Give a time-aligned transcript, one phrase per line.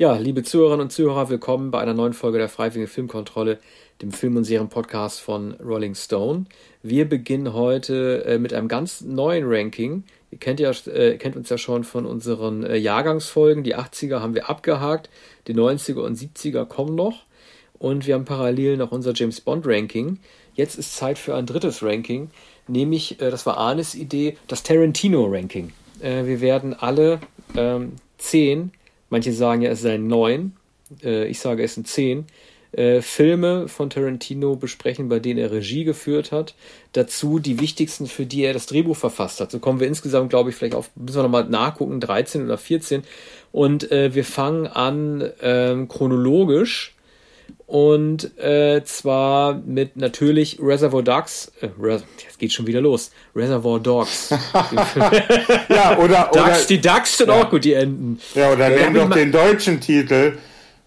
[0.00, 3.58] Ja, liebe Zuhörerinnen und Zuhörer, willkommen bei einer neuen Folge der Freiwilligen Filmkontrolle,
[4.00, 6.46] dem Film- und Serienpodcast von Rolling Stone.
[6.82, 10.04] Wir beginnen heute äh, mit einem ganz neuen Ranking.
[10.30, 13.62] Ihr kennt, ja, äh, kennt uns ja schon von unseren äh, Jahrgangsfolgen.
[13.62, 15.10] Die 80er haben wir abgehakt,
[15.48, 17.24] die 90er und 70er kommen noch.
[17.78, 20.18] Und wir haben parallel noch unser James Bond Ranking.
[20.54, 22.30] Jetzt ist Zeit für ein drittes Ranking,
[22.68, 25.74] nämlich, äh, das war Arnes Idee, das Tarantino Ranking.
[26.00, 27.20] Äh, wir werden alle
[27.54, 28.72] ähm, zehn
[29.10, 30.52] Manche sagen ja, es seien neun.
[31.02, 32.24] Äh, ich sage, es sind zehn.
[32.72, 36.54] Äh, Filme von Tarantino besprechen, bei denen er Regie geführt hat.
[36.92, 39.50] Dazu die wichtigsten, für die er das Drehbuch verfasst hat.
[39.50, 43.02] So kommen wir insgesamt, glaube ich, vielleicht auf, müssen wir nochmal nachgucken, 13 oder 14.
[43.50, 46.94] Und äh, wir fangen an ähm, chronologisch
[47.70, 51.52] und äh, zwar mit natürlich Reservoir Dogs.
[51.60, 53.12] Äh, Res jetzt geht schon wieder los.
[53.36, 54.30] Reservoir Dogs.
[55.68, 56.66] ja, oder, Ducks, oder.
[56.68, 57.40] Die Ducks sind ja.
[57.40, 58.20] auch gut, die Enden.
[58.34, 60.36] Ja, oder äh, nehmen doch den deutschen Titel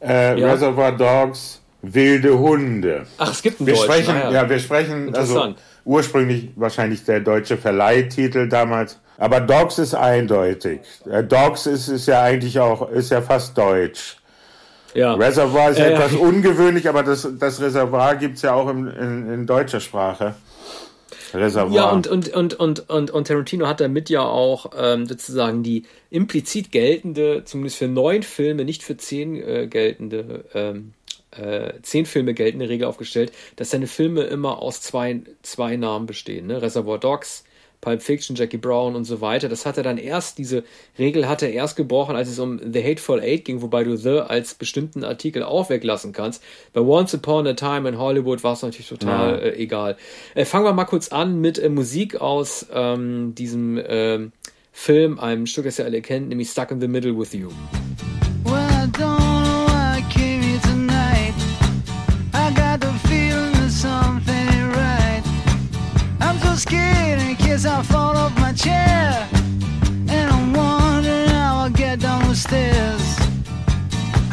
[0.01, 0.51] äh, ja.
[0.51, 3.05] Reservoir Dogs Wilde Hunde.
[3.17, 3.89] Ach, es gibt einen wir Deutschen.
[3.89, 4.31] Sprechen, ah, ja.
[4.31, 8.99] ja, wir sprechen, also ursprünglich wahrscheinlich der deutsche Verleihtitel damals.
[9.17, 10.81] Aber Dogs ist eindeutig.
[11.09, 14.17] Äh, Dogs ist, ist ja eigentlich auch, ist ja fast deutsch.
[14.93, 15.15] Ja.
[15.15, 19.33] Reservoir ist äh, etwas ungewöhnlich, aber das, das Reservoir gibt es ja auch in, in,
[19.33, 20.35] in deutscher Sprache.
[21.33, 21.75] Reservoir.
[21.75, 25.83] Ja, und, und, und, und, und, und Tarantino hat damit ja auch ähm, sozusagen die
[26.09, 30.93] implizit geltende, zumindest für neun Filme, nicht für zehn äh, geltende, ähm,
[31.31, 36.47] äh, zehn Filme geltende Regel aufgestellt, dass seine Filme immer aus zwei, zwei Namen bestehen.
[36.47, 36.61] Ne?
[36.61, 37.43] Reservoir Dogs,
[37.83, 39.49] Pulp Fiction, Jackie Brown und so weiter.
[39.49, 40.63] Das hat er dann erst, diese
[40.97, 44.21] Regel hat er erst gebrochen, als es um The Hateful Eight ging, wobei du The
[44.21, 46.41] als bestimmten Artikel auch weglassen kannst.
[46.71, 49.37] Bei Once Upon a Time in Hollywood war es natürlich total ja.
[49.39, 49.97] äh, egal.
[50.33, 54.31] Äh, fangen wir mal kurz an mit äh, Musik aus ähm, diesem ähm,
[54.71, 57.49] Film, einem Stück, das ihr alle kennt, nämlich Stuck in the Middle with You.
[67.53, 69.29] As I fall off my chair.
[70.15, 73.05] And I'm wondering how I'll get down the stairs.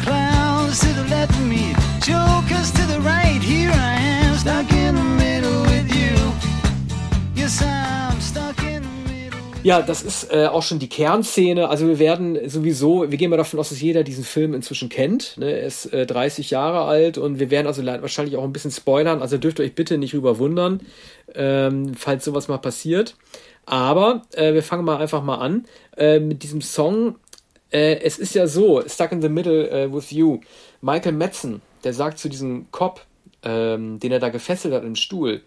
[0.03, 3.41] Clowns to the left of me, jokers to the right.
[3.41, 3.93] Here I
[4.23, 6.15] am, stuck in the middle with you.
[7.35, 8.10] Yes, I'm
[9.63, 11.69] Ja, das ist äh, auch schon die Kernszene.
[11.69, 15.37] Also wir werden sowieso, wir gehen mal davon aus, dass jeder diesen Film inzwischen kennt.
[15.37, 15.51] Ne?
[15.51, 19.21] Er ist äh, 30 Jahre alt und wir werden also wahrscheinlich auch ein bisschen spoilern.
[19.21, 20.81] Also dürft ihr euch bitte nicht überwundern
[21.35, 23.15] ähm, falls sowas mal passiert.
[23.65, 25.65] Aber äh, wir fangen mal einfach mal an
[25.97, 27.15] äh, mit diesem Song.
[27.71, 30.41] Äh, es ist ja so, Stuck in the Middle äh, with You.
[30.81, 33.05] Michael Metzen, der sagt zu diesem Cop,
[33.43, 35.41] ähm, den er da gefesselt hat im Stuhl,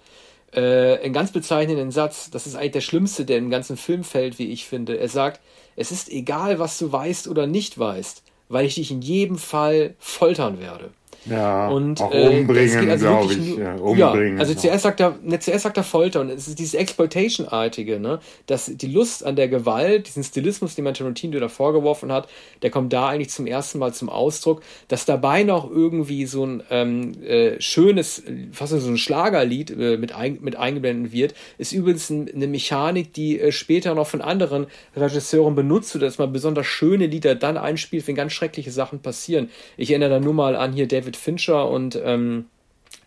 [0.55, 2.31] äh, einen ganz bezeichnenden Satz.
[2.31, 4.99] Das ist eigentlich der schlimmste, der im ganzen Film fällt, wie ich finde.
[4.99, 5.41] Er sagt,
[5.77, 9.95] es ist egal, was du weißt oder nicht weißt, weil ich dich in jedem Fall
[9.99, 10.91] foltern werde.
[11.27, 13.57] Ja, und, auch äh, umbringen, also glaube ich.
[13.57, 14.37] ja, umbringen.
[14.37, 17.99] Ja, also zuerst sagt er, ne, zuerst sagt er Folter und es ist dieses Exploitation-artige,
[17.99, 22.29] ne, dass die Lust an der Gewalt, diesen Stilismus, den man Tarantino da vorgeworfen hat,
[22.63, 26.63] der kommt da eigentlich zum ersten Mal zum Ausdruck, dass dabei noch irgendwie so ein
[26.71, 32.11] ähm, äh, schönes, fast so ein Schlagerlied äh, mit, ein, mit eingeblendet wird, ist übrigens
[32.11, 36.67] ein, eine Mechanik, die äh, später noch von anderen Regisseuren benutzt wird, dass man besonders
[36.67, 39.49] schöne Lieder dann einspielt, wenn ganz schreckliche Sachen passieren.
[39.77, 42.47] Ich erinnere da nur mal an hier David David Fincher und ähm,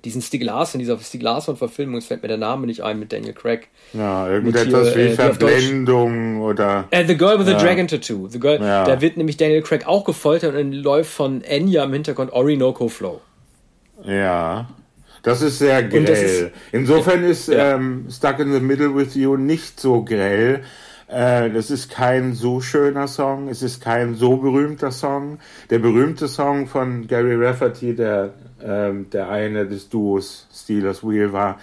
[0.04, 3.34] diesen Stieg Larsson, dieser Stieg Larsson-Verfilmung, es fällt mir der Name nicht ein, mit Daniel
[3.34, 3.68] Craig.
[3.94, 6.88] Ja, irgendetwas wie äh, Verblendung oder.
[6.92, 7.58] Äh, the Girl with ja.
[7.58, 8.28] the Dragon Tattoo.
[8.28, 8.86] The Girl, ja.
[8.86, 13.22] Da wird nämlich Daniel Craig auch gefoltert und läuft von Enya im Hintergrund Orinoco Flow.
[14.06, 14.70] Ja.
[15.24, 16.06] Das ist sehr grell.
[16.06, 17.76] Ist, Insofern ist ja.
[17.76, 20.64] ähm, Stuck in the Middle with You nicht so grell,
[21.08, 25.40] äh, das ist kein so schöner Song, es ist kein so berühmter Song.
[25.70, 31.60] Der berühmte Song von Gary Rafferty, der, ähm, der eine des Duos Steelers Wheel war,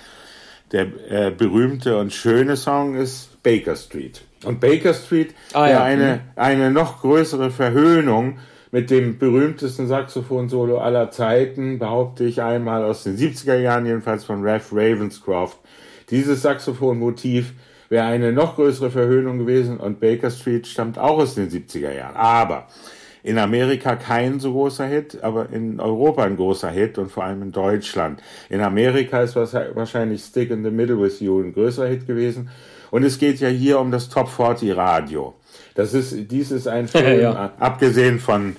[0.72, 4.22] der äh, berühmte und schöne Song ist Baker Street.
[4.44, 5.84] Und Baker Street ah, ja.
[5.84, 6.20] eine, mhm.
[6.36, 8.38] eine noch größere Verhöhnung
[8.70, 14.42] mit dem berühmtesten Saxophon-Solo aller Zeiten, behaupte ich einmal aus den 70er Jahren, jedenfalls von
[14.42, 15.58] Ralph Ravenscroft.
[16.10, 17.52] Dieses Saxophon-Motiv
[17.88, 22.16] wäre eine noch größere Verhöhnung gewesen und Baker Street stammt auch aus den 70er Jahren.
[22.16, 22.68] Aber
[23.24, 27.40] in Amerika kein so großer Hit, aber in Europa ein großer Hit und vor allem
[27.40, 28.22] in Deutschland.
[28.50, 32.50] In Amerika ist wahrscheinlich Stick in the Middle with You ein größerer Hit gewesen.
[32.90, 35.34] Und es geht ja hier um das Top 40 Radio.
[35.74, 37.54] Das ist, dies ist ein Film, ja.
[37.58, 38.56] abgesehen von,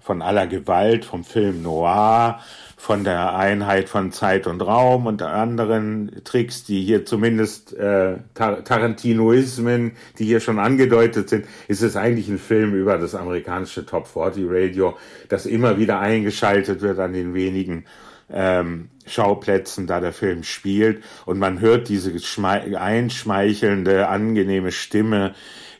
[0.00, 2.40] von aller Gewalt, vom Film Noir,
[2.84, 8.62] von der Einheit von Zeit und Raum und anderen Tricks, die hier zumindest äh, Tar
[8.62, 14.06] Tarantinoismen, die hier schon angedeutet sind, ist es eigentlich ein Film über das amerikanische Top
[14.06, 14.98] 40 Radio,
[15.30, 17.86] das immer wieder eingeschaltet wird an den wenigen
[18.30, 21.02] ähm, Schauplätzen, da der Film spielt.
[21.24, 25.34] Und man hört diese einschmeichelnde, angenehme Stimme,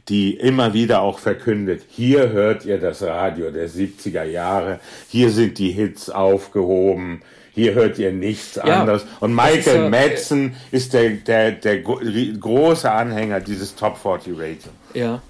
[0.09, 5.59] die immer wieder auch verkündet, hier hört ihr das Radio der 70er Jahre, hier sind
[5.59, 7.23] die Hits aufgehoben,
[7.55, 9.07] hier hört ihr nichts ja, anderes.
[9.21, 14.73] Und Michael ja, Madsen ist der, der, der große Anhänger dieses Top 40 Radio.
[14.93, 15.23] Ja,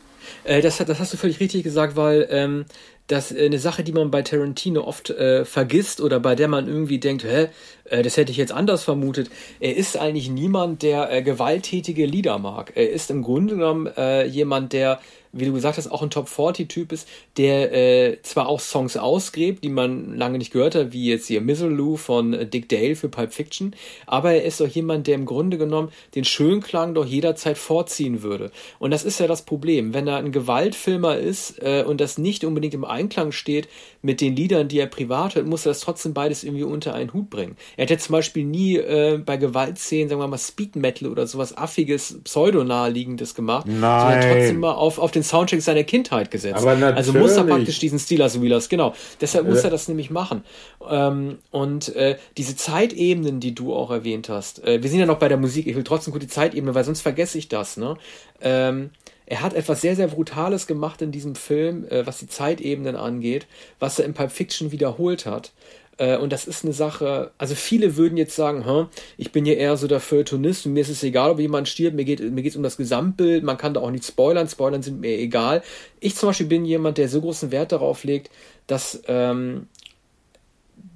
[0.44, 2.64] äh, das, das hast du völlig richtig gesagt, weil ähm,
[3.06, 6.68] das äh, eine Sache, die man bei Tarantino oft äh, vergisst oder bei der man
[6.68, 7.48] irgendwie denkt, hä,
[7.84, 9.30] äh, das hätte ich jetzt anders vermutet.
[9.60, 12.72] Er ist eigentlich niemand, der äh, gewalttätige Lieder mag.
[12.74, 15.00] Er ist im Grunde genommen äh, jemand, der
[15.34, 19.68] wie du gesagt hast, auch ein Top-40-Typ ist, der äh, zwar auch Songs ausgräbt, die
[19.68, 23.32] man lange nicht gehört hat, wie jetzt hier Mizzaloo von äh, Dick Dale für Pulp
[23.32, 23.74] Fiction,
[24.06, 28.50] aber er ist doch jemand, der im Grunde genommen den Schönklang doch jederzeit vorziehen würde.
[28.78, 29.92] Und das ist ja das Problem.
[29.94, 33.68] Wenn er ein Gewaltfilmer ist äh, und das nicht unbedingt im Einklang steht
[34.02, 37.12] mit den Liedern, die er privat hört, muss er das trotzdem beides irgendwie unter einen
[37.12, 37.56] Hut bringen.
[37.76, 41.56] Er hätte zum Beispiel nie äh, bei Gewaltszenen, sagen wir mal, Speed Metal oder sowas
[41.56, 43.80] affiges, pseudonaheliegendes gemacht, Nein.
[43.80, 46.64] sondern trotzdem mal auf, auf den Soundtrack seiner Kindheit gesetzt.
[46.64, 48.94] Also muss er praktisch diesen Steelers Wheelers, genau.
[49.20, 50.44] Deshalb muss er das nämlich machen.
[50.88, 55.18] Ähm, und äh, diese Zeitebenen, die du auch erwähnt hast, äh, wir sind ja noch
[55.18, 57.96] bei der Musik, ich will trotzdem gut die Zeitebene, weil sonst vergesse ich das, ne?
[58.40, 58.90] Ähm,
[59.26, 63.46] er hat etwas sehr, sehr Brutales gemacht in diesem Film, äh, was die Zeitebenen angeht,
[63.78, 65.52] was er in Pulp Fiction wiederholt hat.
[65.98, 69.54] Äh, und das ist eine Sache, also viele würden jetzt sagen, hm, ich bin ja
[69.54, 72.42] eher so der Feuilletonist und mir ist es egal, ob jemand stirbt, mir geht mir
[72.42, 75.62] geht es um das Gesamtbild, man kann da auch nicht spoilern, spoilern sind mir egal.
[76.00, 78.30] Ich zum Beispiel bin jemand, der so großen Wert darauf legt,
[78.66, 79.68] dass, ähm,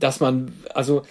[0.00, 1.02] dass man, also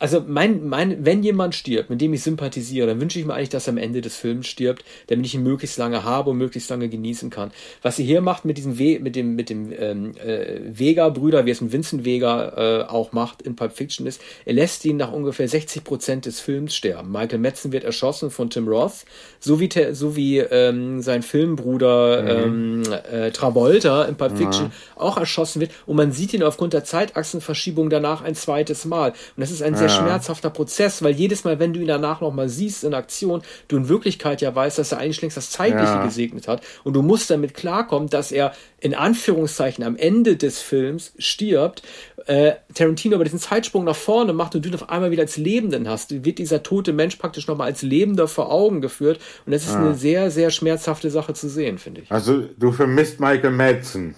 [0.00, 3.50] also mein, mein, wenn jemand stirbt, mit dem ich sympathisiere, dann wünsche ich mir eigentlich,
[3.50, 6.70] dass er am Ende des Films stirbt, damit ich ihn möglichst lange habe und möglichst
[6.70, 7.52] lange genießen kann.
[7.82, 11.50] Was sie hier macht mit diesem We mit dem, mit dem ähm, äh, Vega-Brüder, wie
[11.50, 15.12] es ein Vincent Vega äh, auch macht in Pulp Fiction ist, er lässt ihn nach
[15.12, 17.12] ungefähr 60 Prozent des Films sterben.
[17.12, 19.04] Michael Madsen wird erschossen von Tim Roth,
[19.38, 22.84] so wie, so wie ähm, sein Filmbruder mhm.
[22.86, 24.72] ähm, äh, Travolta in Pulp Fiction mhm.
[24.96, 29.10] auch erschossen wird und man sieht ihn aufgrund der Zeitachsenverschiebung danach ein zweites Mal.
[29.10, 32.48] Und das ist ein sehr schmerzhafter Prozess, weil jedes Mal, wenn du ihn danach nochmal
[32.48, 36.04] siehst in Aktion, du in Wirklichkeit ja weißt, dass er eigentlich längst das Zeitliche ja.
[36.04, 41.12] gesegnet hat und du musst damit klarkommen, dass er in Anführungszeichen am Ende des Films
[41.18, 41.82] stirbt,
[42.26, 45.36] äh, Tarantino aber diesen Zeitsprung nach vorne macht und du ihn auf einmal wieder als
[45.36, 49.64] Lebenden hast, wird dieser tote Mensch praktisch nochmal als Lebender vor Augen geführt und das
[49.64, 49.80] ist ja.
[49.80, 52.10] eine sehr, sehr schmerzhafte Sache zu sehen, finde ich.
[52.10, 54.14] Also du vermisst Michael Madsen.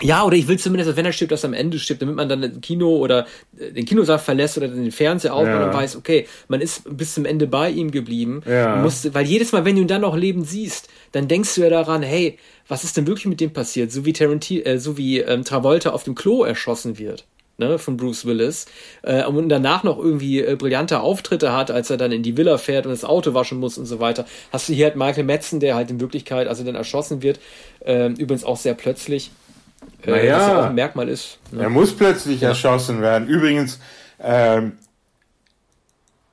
[0.00, 2.16] Ja, oder ich will zumindest, dass wenn er stirbt, dass er am Ende stirbt, damit
[2.16, 3.26] man dann das Kino oder
[3.58, 5.66] äh, den Kinosaal verlässt oder den Fernseher aufmacht ja.
[5.66, 8.42] und weiß, okay, man ist bis zum Ende bei ihm geblieben.
[8.46, 8.76] Ja.
[8.76, 11.70] Musste, weil jedes Mal, wenn du ihn dann noch lebend siehst, dann denkst du ja
[11.70, 12.38] daran, hey,
[12.72, 13.92] was ist denn wirklich mit dem passiert?
[13.92, 17.26] So wie Tarantino, äh, so wie ähm, Travolta auf dem Klo erschossen wird.
[17.58, 18.64] Ne, von Bruce Willis
[19.02, 22.56] äh, und danach noch irgendwie äh, brillante Auftritte hat, als er dann in die Villa
[22.56, 24.24] fährt und das Auto waschen muss und so weiter.
[24.50, 27.40] Hast du hier halt Michael Metzen, der halt in Wirklichkeit, also dann erschossen wird,
[27.84, 29.32] äh, übrigens auch sehr plötzlich,
[30.06, 31.38] äh, naja, was ja auch ein Merkmal ist.
[31.52, 31.64] Ne?
[31.64, 32.48] Er muss plötzlich ja.
[32.48, 33.28] erschossen werden.
[33.28, 33.80] Übrigens
[34.18, 34.78] ähm,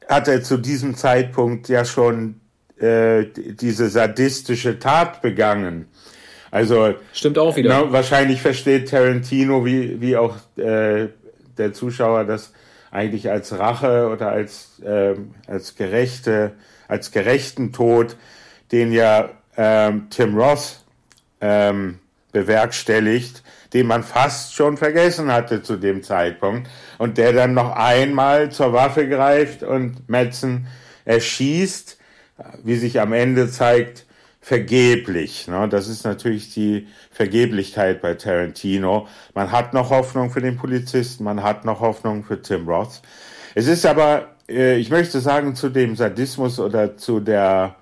[0.08, 2.40] hat er zu diesem Zeitpunkt ja schon
[2.80, 5.90] äh, diese sadistische Tat begangen.
[6.52, 7.70] Also stimmt auch wieder.
[7.70, 11.10] Na, wahrscheinlich versteht Tarantino wie wie auch äh,
[11.58, 12.54] der Zuschauer das
[12.92, 15.16] eigentlich als Rache oder als äh,
[15.48, 16.54] als gerechte
[16.88, 18.16] als gerechten Tod,
[18.72, 20.84] den ja ähm, Tim Roth
[21.42, 22.00] ähm,
[22.32, 28.52] bewerkstelligt, den man fast schon vergessen hatte zu dem Zeitpunkt und der dann noch einmal
[28.52, 30.68] zur Waffe greift und Madsen
[31.06, 31.98] erschießt,
[32.64, 34.06] wie sich am Ende zeigt,
[34.50, 35.48] vergeblich.
[35.48, 35.70] Ne?
[35.70, 39.08] Das ist natürlich die Vergeblichkeit bei Tarantino.
[39.36, 43.00] Man hat noch Hoffnung für den Polizisten, man hat noch Hoffnung für Tim Roth.
[43.54, 47.76] Es ist aber, äh, ich möchte sagen, zu dem Sadismus oder zu der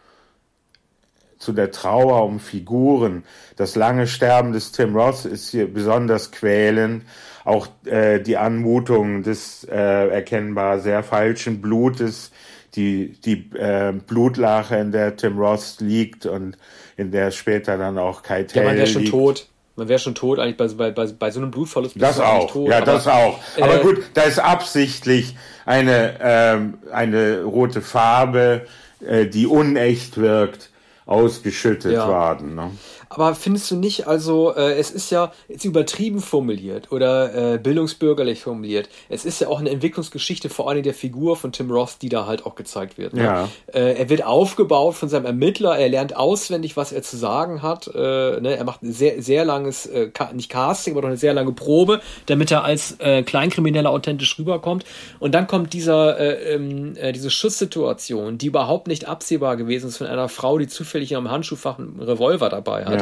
[1.37, 3.23] zu der Trauer um Figuren.
[3.55, 7.03] Das lange Sterben des Tim Roth ist hier besonders quälend.
[7.45, 12.31] Auch äh, die Anmutung des äh, erkennbar sehr falschen Blutes,
[12.77, 16.57] die, die äh, Blutlache, in der Tim Roth liegt und
[16.95, 19.47] in der später dann auch Kai Tell Ja, man wäre schon tot.
[19.75, 22.01] Man wäre schon tot eigentlich bei, bei, bei, bei so einem Blutverlust.
[22.01, 23.39] Das auch, tot, ja, aber, das auch.
[23.61, 28.65] Aber äh, gut, da ist absichtlich eine, ähm, eine rote Farbe,
[29.05, 30.71] äh, die unecht wirkt,
[31.05, 32.07] ausgeschüttet ja.
[32.07, 32.55] worden.
[32.55, 32.71] Ne?
[33.09, 38.41] Aber findest du nicht, also äh, es ist ja jetzt übertrieben formuliert oder äh, bildungsbürgerlich
[38.41, 38.89] formuliert.
[39.09, 42.25] Es ist ja auch eine Entwicklungsgeschichte vor allem der Figur von Tim Roth, die da
[42.25, 43.13] halt auch gezeigt wird.
[43.13, 43.23] Ne?
[43.23, 43.49] Ja.
[43.67, 47.87] Äh, er wird aufgebaut von seinem Ermittler, er lernt auswendig, was er zu sagen hat.
[47.87, 48.57] Äh, ne?
[48.57, 52.01] Er macht ein sehr, sehr langes, äh, nicht Casting, aber doch eine sehr lange Probe,
[52.25, 54.85] damit er als äh, Kleinkrimineller authentisch rüberkommt.
[55.19, 59.97] Und dann kommt dieser, äh, ähm, äh, diese Schusssituation, die überhaupt nicht absehbar gewesen ist
[59.97, 62.93] von einer Frau, die zufällig in einem Handschuhfach einen Revolver dabei hat.
[62.93, 62.96] Ja.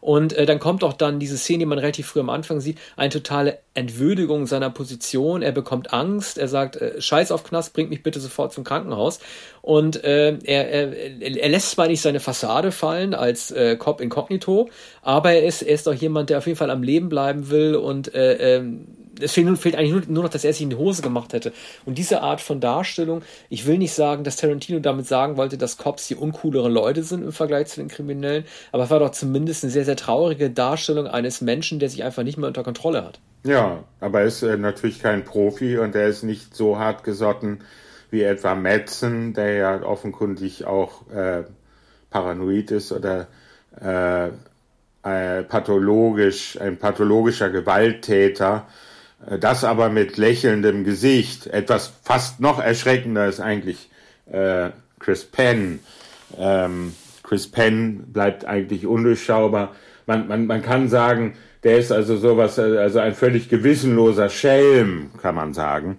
[0.00, 2.78] Und äh, dann kommt auch dann diese Szene, die man relativ früh am Anfang sieht,
[2.94, 5.40] eine totale Entwürdigung seiner Position.
[5.40, 9.20] Er bekommt Angst, er sagt, äh, scheiß auf Knast, bringt mich bitte sofort zum Krankenhaus.
[9.62, 14.68] Und äh, er, er, er lässt zwar nicht seine Fassade fallen als äh, Cop incognito,
[15.00, 17.74] aber er ist, er ist auch jemand, der auf jeden Fall am Leben bleiben will
[17.74, 18.64] und äh, äh,
[19.20, 21.52] es fehlt, eigentlich nur, nur, noch, dass er sich in die Hose gemacht hätte.
[21.84, 25.76] Und diese Art von Darstellung, ich will nicht sagen, dass Tarantino damit sagen wollte, dass
[25.76, 29.64] Cops die uncooleren Leute sind im Vergleich zu den Kriminellen, aber es war doch zumindest
[29.64, 33.20] eine sehr, sehr traurige Darstellung eines Menschen, der sich einfach nicht mehr unter Kontrolle hat.
[33.44, 37.60] Ja, aber er ist äh, natürlich kein Profi und er ist nicht so hart gesotten
[38.10, 41.42] wie etwa Madsen, der ja offenkundig auch äh,
[42.10, 43.26] paranoid ist oder
[43.80, 44.28] äh,
[45.04, 48.66] äh, pathologisch, ein pathologischer Gewalttäter
[49.40, 51.46] das aber mit lächelndem Gesicht.
[51.46, 53.88] Etwas fast noch erschreckender ist eigentlich
[54.30, 55.80] äh, Chris Penn.
[56.38, 59.74] Ähm, Chris Penn bleibt eigentlich undurchschaubar.
[60.06, 65.34] Man, man, man kann sagen, der ist also sowas, also ein völlig gewissenloser Schelm, kann
[65.34, 65.98] man sagen.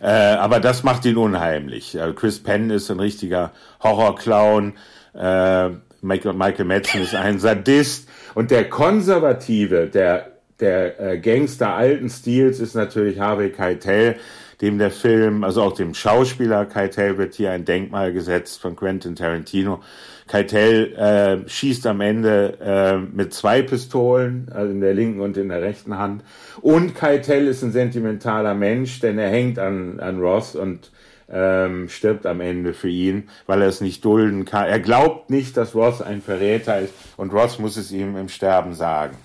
[0.00, 2.00] Äh, aber das macht ihn unheimlich.
[2.00, 4.74] Also Chris Penn ist ein richtiger Horrorclown.
[5.14, 5.70] Äh,
[6.02, 8.08] Michael, Michael Madsen ist ein Sadist.
[8.34, 14.16] Und der Konservative, der der äh, Gangster alten Stils ist natürlich Harvey Keitel,
[14.60, 19.14] dem der Film, also auch dem Schauspieler Keitel wird hier ein Denkmal gesetzt von Quentin
[19.14, 19.80] Tarantino.
[20.28, 25.50] Keitel äh, schießt am Ende äh, mit zwei Pistolen, also in der linken und in
[25.50, 26.24] der rechten Hand.
[26.62, 30.90] Und Keitel ist ein sentimentaler Mensch, denn er hängt an, an Ross und
[31.28, 34.66] ähm, stirbt am Ende für ihn, weil er es nicht dulden kann.
[34.66, 38.74] Er glaubt nicht, dass Ross ein Verräter ist und Ross muss es ihm im Sterben
[38.74, 39.16] sagen.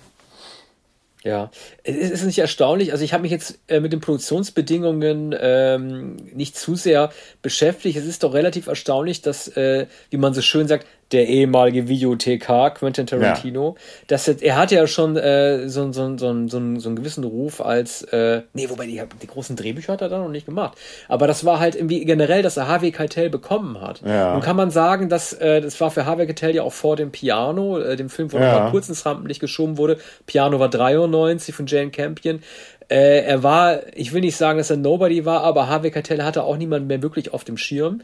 [1.24, 1.52] Ja,
[1.84, 2.90] es ist nicht erstaunlich.
[2.90, 7.12] Also ich habe mich jetzt äh, mit den Produktionsbedingungen ähm, nicht zu sehr
[7.42, 7.96] beschäftigt.
[7.96, 12.74] Es ist doch relativ erstaunlich, dass, äh, wie man so schön sagt, der ehemalige Videothekar
[12.74, 13.74] Quentin Tarantino.
[13.76, 13.82] Ja.
[14.08, 18.02] Das, er hatte ja schon äh, so, so, so, so, so einen gewissen Ruf als,
[18.04, 20.78] äh, nee, wobei die, die großen Drehbücher hat er da noch nicht gemacht.
[21.08, 24.02] Aber das war halt irgendwie generell, dass er Harvey Keitel bekommen hat.
[24.04, 24.32] Ja.
[24.32, 27.10] Nun kann man sagen, dass äh, das war für Harvey Keitel ja auch vor dem
[27.10, 28.60] Piano, äh, dem Film, wo ja.
[28.60, 29.98] mal kurz ins Rampenlicht geschoben wurde.
[30.26, 32.42] Piano war 93 von Jane Campion.
[32.88, 36.44] Äh, er war, ich will nicht sagen, dass er Nobody war, aber Harvey Keitel hatte
[36.44, 38.02] auch niemanden mehr wirklich auf dem Schirm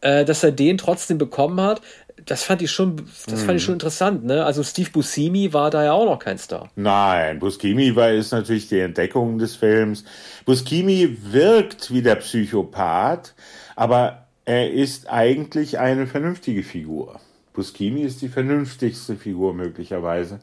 [0.00, 1.80] äh, dass er den trotzdem bekommen hat
[2.26, 3.76] das fand ich schon, das fand ich schon hm.
[3.76, 4.44] interessant, ne?
[4.44, 6.70] Also Steve Buscemi war da ja auch noch kein Star.
[6.76, 10.04] Nein, Buscemi war ist natürlich die Entdeckung des Films.
[10.44, 13.34] Buscemi wirkt wie der Psychopath,
[13.76, 17.20] aber er ist eigentlich eine vernünftige Figur.
[17.52, 20.40] Buscemi ist die vernünftigste Figur möglicherweise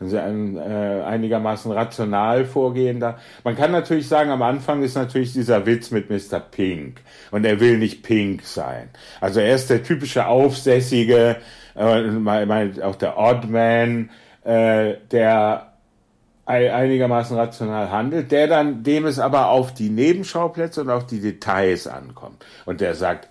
[0.00, 3.18] ein äh, einigermaßen rational vorgehender.
[3.44, 6.38] Man kann natürlich sagen, am Anfang ist natürlich dieser Witz mit Mr.
[6.38, 7.00] Pink
[7.30, 8.90] und er will nicht Pink sein.
[9.20, 11.36] Also er ist der typische Aufsässige,
[11.74, 14.10] äh, auch der Oddman,
[14.44, 15.72] äh, der
[16.46, 21.88] einigermaßen rational handelt, der dann, dem es aber auf die Nebenschauplätze und auf die Details
[21.88, 22.44] ankommt.
[22.66, 23.28] Und der sagt,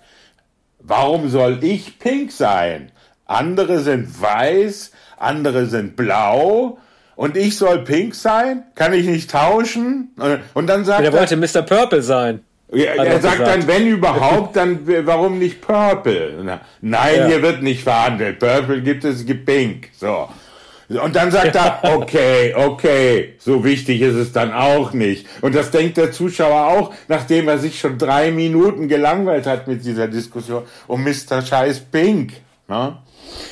[0.80, 2.92] warum soll ich pink sein?
[3.24, 6.78] Andere sind weiß, andere sind blau
[7.14, 8.64] und ich soll pink sein?
[8.74, 10.10] Kann ich nicht tauschen?
[10.54, 11.10] Und dann sagt er.
[11.10, 11.62] Der wollte Mr.
[11.62, 12.40] Purple sein.
[12.72, 13.48] Ja, er sagt gesagt.
[13.48, 16.60] dann, wenn überhaupt, dann warum nicht Purple?
[16.80, 17.26] Nein, ja.
[17.26, 18.38] hier wird nicht verhandelt.
[18.38, 19.88] Purple gibt es, gibt Pink.
[19.96, 20.28] So.
[20.88, 25.26] Und dann sagt er, okay, okay, so wichtig ist es dann auch nicht.
[25.40, 29.84] Und das denkt der Zuschauer auch, nachdem er sich schon drei Minuten gelangweilt hat mit
[29.84, 31.42] dieser Diskussion um Mr.
[31.42, 32.34] Scheiß Pink.
[32.68, 32.96] Ne?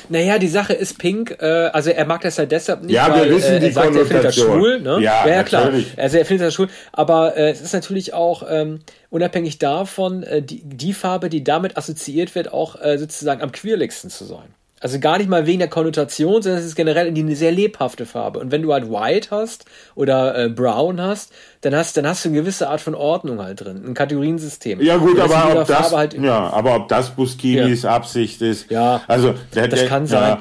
[0.09, 3.29] Naja, die Sache ist Pink, äh, also er mag das halt deshalb nicht, ja, weil
[3.29, 4.79] wir wissen, äh, er sagt, er findet das schwul.
[4.81, 4.99] Ne?
[5.01, 5.71] Ja, ja klar.
[5.97, 6.67] Also er findet das schwul.
[6.91, 8.79] Aber äh, es ist natürlich auch ähm,
[9.09, 14.09] unabhängig davon, äh, die, die Farbe, die damit assoziiert wird, auch äh, sozusagen am queerligsten
[14.09, 14.53] zu sein.
[14.85, 18.37] Also gar nicht mal wegen der Konnotation, sondern es ist generell eine sehr lebhafte Farbe.
[18.37, 19.65] Und wenn du halt White hast
[19.95, 23.61] oder äh, Brown hast, dann hast, dann hast du eine gewisse Art von Ordnung halt
[23.61, 24.79] drin, ein Kategoriensystem.
[24.83, 27.95] Ja gut, aber ob, das, halt ja, aber ob das Busquinis ja.
[27.95, 30.37] Absicht ist, ja, also der, das der, kann sein.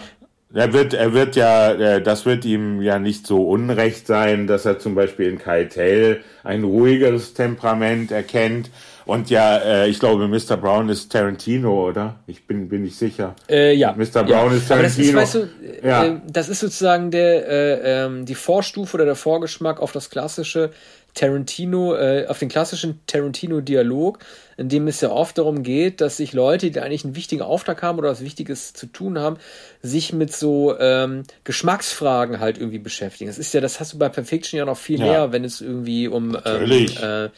[0.54, 4.64] Er wird, er wird ja, äh, das wird ihm ja nicht so unrecht sein, dass
[4.64, 8.70] er zum Beispiel in Keitel ein ruhigeres Temperament erkennt.
[9.04, 10.56] Und ja, äh, ich glaube, Mr.
[10.56, 12.20] Brown ist Tarantino, oder?
[12.26, 13.34] Ich bin, bin nicht sicher.
[13.48, 13.92] Äh, ja.
[13.92, 14.22] Mr.
[14.22, 14.56] Brown ja.
[14.56, 15.20] ist Tarantino.
[15.20, 15.50] Das ist, weißt
[15.82, 16.04] du, ja.
[16.04, 20.70] äh, das ist sozusagen der, äh, ähm, die Vorstufe oder der Vorgeschmack auf das klassische
[21.14, 24.18] Tarantino, äh, auf den klassischen Tarantino-Dialog,
[24.56, 27.82] in dem es ja oft darum geht, dass sich Leute, die eigentlich einen wichtigen Auftrag
[27.82, 29.36] haben oder was Wichtiges zu tun haben,
[29.82, 33.28] sich mit so ähm, Geschmacksfragen halt irgendwie beschäftigen.
[33.28, 35.06] Das ist ja, das hast du bei Perfection ja noch viel ja.
[35.06, 37.28] mehr, wenn es irgendwie um ähm, äh,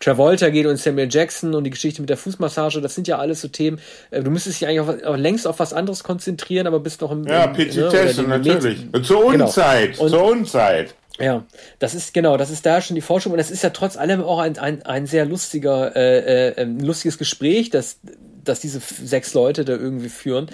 [0.00, 2.80] Travolta geht und Samuel Jackson und die Geschichte mit der Fußmassage.
[2.80, 3.80] Das sind ja alles so Themen.
[4.10, 7.10] Äh, du müsstest dich eigentlich auf, auf, längst auf was anderes konzentrieren, aber bist noch
[7.10, 7.26] im.
[7.26, 8.78] Ja, Petitesse, ne, natürlich.
[8.92, 9.44] Met zur genau.
[9.44, 10.08] Unzeit, genau.
[10.08, 10.94] zur Unzeit.
[11.18, 11.46] Ja,
[11.78, 14.22] das ist genau, das ist da schon die Forschung und das ist ja trotz allem
[14.22, 18.00] auch ein, ein, ein sehr lustiger, äh, äh, lustiges Gespräch, das,
[18.44, 20.50] dass diese sechs Leute da irgendwie führen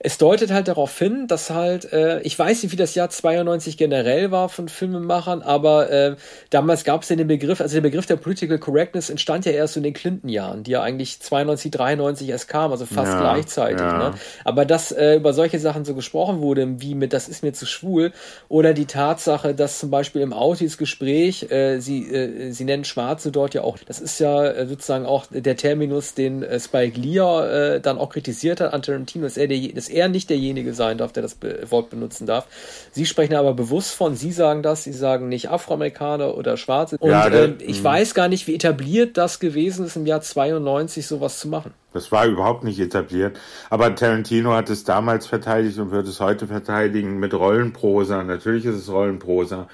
[0.00, 3.76] es deutet halt darauf hin, dass halt, äh, ich weiß nicht, wie das Jahr 92
[3.76, 6.16] generell war von Filmemachern, aber äh,
[6.50, 9.76] damals gab es ja den Begriff, also der Begriff der Political Correctness entstand ja erst
[9.76, 13.80] in den Clinton-Jahren, die ja eigentlich 92, 93 erst kamen, also fast ja, gleichzeitig.
[13.80, 14.10] Ja.
[14.10, 14.14] Ne?
[14.44, 17.66] Aber dass äh, über solche Sachen so gesprochen wurde, wie mit das ist mir zu
[17.66, 18.12] schwul,
[18.48, 23.54] oder die Tatsache, dass zum Beispiel im Autis-Gespräch, äh, sie, äh, sie nennen Schwarze dort
[23.54, 27.80] ja auch, das ist ja äh, sozusagen auch der Terminus, den äh, Spike Lee äh,
[27.80, 31.12] dann auch kritisiert hat an Tarantino, dass er der, das er nicht derjenige sein darf,
[31.12, 31.38] der das
[31.70, 32.46] Wort benutzen darf.
[32.92, 36.96] Sie sprechen aber bewusst von, Sie sagen das, Sie sagen nicht Afroamerikaner oder Schwarze.
[36.98, 40.20] Und ja, der, äh, ich weiß gar nicht, wie etabliert das gewesen ist, im Jahr
[40.20, 41.72] 92 sowas zu machen.
[41.92, 43.38] Das war überhaupt nicht etabliert.
[43.70, 48.22] Aber Tarantino hat es damals verteidigt und wird es heute verteidigen mit Rollenprosa.
[48.22, 49.68] Natürlich ist es Rollenprosa.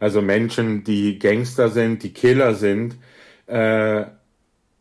[0.00, 2.96] Also Menschen, die Gangster sind, die Killer sind,
[3.46, 4.04] äh,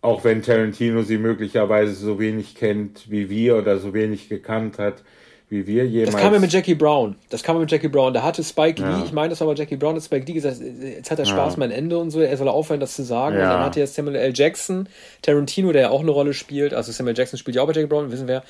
[0.03, 5.01] auch wenn Tarantino sie möglicherweise so wenig kennt wie wir oder so wenig gekannt hat
[5.49, 6.13] wie wir jemals.
[6.13, 7.15] Das kam ja mit Jackie Brown.
[7.29, 8.13] Das kam ja mit Jackie Brown.
[8.13, 8.97] Da hatte Spike ja.
[8.97, 11.25] Lee, ich meine, das war aber Jackie Brown, hat Spike Lee gesagt, jetzt hat er
[11.25, 11.59] Spaß ja.
[11.59, 13.37] mein Ende und so, er soll aufhören, das zu sagen.
[13.37, 13.43] Ja.
[13.43, 14.33] Und dann hatte ja Samuel L.
[14.33, 14.89] Jackson,
[15.21, 17.87] Tarantino, der ja auch eine Rolle spielt, also Samuel Jackson spielt ja auch bei Jackie
[17.87, 18.43] Brown, wissen wir.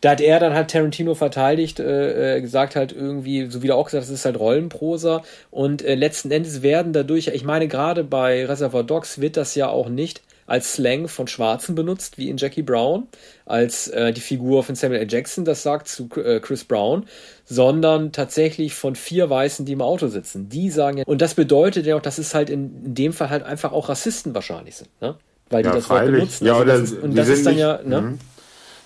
[0.00, 3.76] Da hat er dann halt Tarantino verteidigt, äh, äh gesagt halt irgendwie, so wie er
[3.76, 8.04] auch gesagt, das ist halt Rollenprosa und äh, letzten Endes werden dadurch, ich meine gerade
[8.04, 12.36] bei Reservoir Dogs wird das ja auch nicht als Slang von Schwarzen benutzt, wie in
[12.36, 13.08] Jackie Brown,
[13.46, 15.06] als äh, die Figur von Samuel L.
[15.10, 17.06] Jackson das sagt zu äh, Chris Brown,
[17.44, 20.48] sondern tatsächlich von vier Weißen, die im Auto sitzen.
[20.48, 23.30] Die sagen ja, und das bedeutet ja auch, dass es halt in, in dem Fall
[23.30, 25.16] halt einfach auch Rassisten wahrscheinlich sind, ne?
[25.50, 26.46] Weil die ja, das Wort benutzen.
[26.46, 28.00] Ja, also das ist, und das ist dann nicht, ja, ne?
[28.00, 28.18] Mh.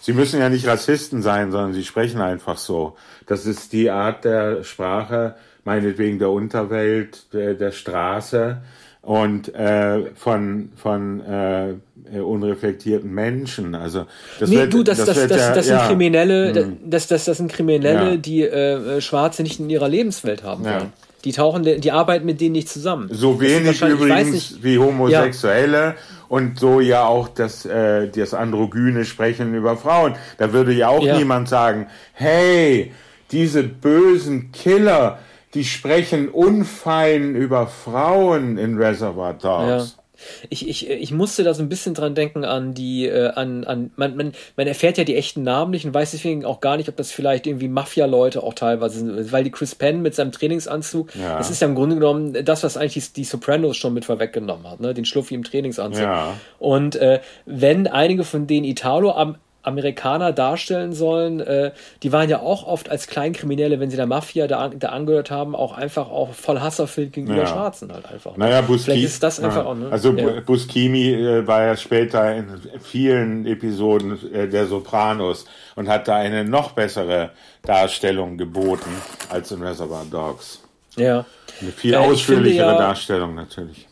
[0.01, 2.97] Sie müssen ja nicht Rassisten sein, sondern sie sprechen einfach so.
[3.27, 8.63] Das ist die Art der Sprache, meinetwegen der Unterwelt, der, der Straße,
[9.09, 11.75] und äh, von von äh,
[12.21, 13.75] unreflektierten Menschen.
[13.75, 14.05] Also
[14.39, 15.87] das nee, wird, du, das, das, das, das, ja, das sind ja.
[15.87, 16.77] Kriminelle, hm.
[16.85, 18.17] das, das, das sind Kriminelle, ja.
[18.17, 20.93] die äh, Schwarze nicht in ihrer Lebenswelt haben wollen.
[21.25, 23.09] Die tauchen, die arbeiten mit denen nicht zusammen.
[23.11, 25.95] So wenig übrigens nicht, wie Homosexuelle
[26.29, 30.17] und so ja auch das, äh, das androgyne Sprechen über Frauen.
[30.37, 32.93] Da würde ja auch niemand sagen, hey,
[33.33, 35.19] diese bösen Killer,
[35.59, 39.97] die sprechen unfein über Frauen in Reservoir Dogs.
[39.97, 40.03] Ja.
[40.51, 43.91] Ich, ich, ich musste da so ein bisschen dran denken an die, äh, an, an,
[43.97, 46.89] man, man, man erfährt ja die echten Namen nicht und weiß deswegen auch gar nicht,
[46.89, 51.15] ob das vielleicht irgendwie Mafia-Leute auch teilweise sind, weil die Chris Penn mit seinem Trainingsanzug,
[51.17, 51.39] ja.
[51.39, 54.79] das ist ja im Grunde genommen das, was eigentlich die, Sopranos schon mit vorweggenommen hat,
[54.79, 56.03] ne, den Schluffi im Trainingsanzug.
[56.03, 56.35] Ja.
[56.61, 62.41] Und äh, wenn einige von denen Italo am Amerikaner darstellen sollen, äh, die waren ja
[62.41, 66.33] auch oft als Kleinkriminelle, wenn sie der Mafia da, da angehört haben, auch einfach auch
[66.33, 67.47] voll hasserfüllt gegenüber ja.
[67.47, 68.37] Schwarzen halt einfach.
[68.37, 68.45] Ne?
[68.45, 69.03] Naja, Buschimi.
[69.03, 69.71] ist das einfach ja.
[69.71, 69.89] auch, ne?
[69.91, 70.41] Also ja.
[70.41, 72.47] Buscemi äh, war ja später in
[72.81, 75.45] vielen Episoden äh, der Sopranos
[75.77, 77.31] und hat da eine noch bessere
[77.63, 78.91] Darstellung geboten
[79.29, 80.63] als in Reservoir Dogs.
[80.97, 81.27] Ja.
[81.61, 83.89] Eine viel ausführlichere ja, Darstellung natürlich.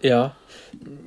[0.00, 0.34] Ja,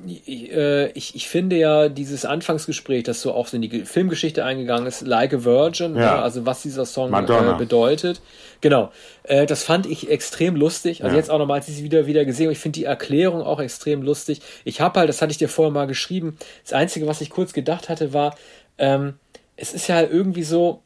[0.06, 5.02] äh, ich, ich finde ja dieses Anfangsgespräch, das so auch in die Filmgeschichte eingegangen ist,
[5.02, 6.02] Like a Virgin, ja.
[6.02, 8.20] Ja, also was dieser Song äh, bedeutet.
[8.60, 8.92] Genau.
[9.24, 11.02] Äh, das fand ich extrem lustig.
[11.04, 11.20] Also ja.
[11.20, 13.60] jetzt auch nochmal, als ich sie wieder, wieder gesehen habe, ich finde die Erklärung auch
[13.60, 14.40] extrem lustig.
[14.64, 17.52] Ich habe halt, das hatte ich dir vorher mal geschrieben, das Einzige, was ich kurz
[17.52, 18.36] gedacht hatte, war,
[18.78, 19.14] ähm,
[19.56, 20.82] es ist ja halt irgendwie so,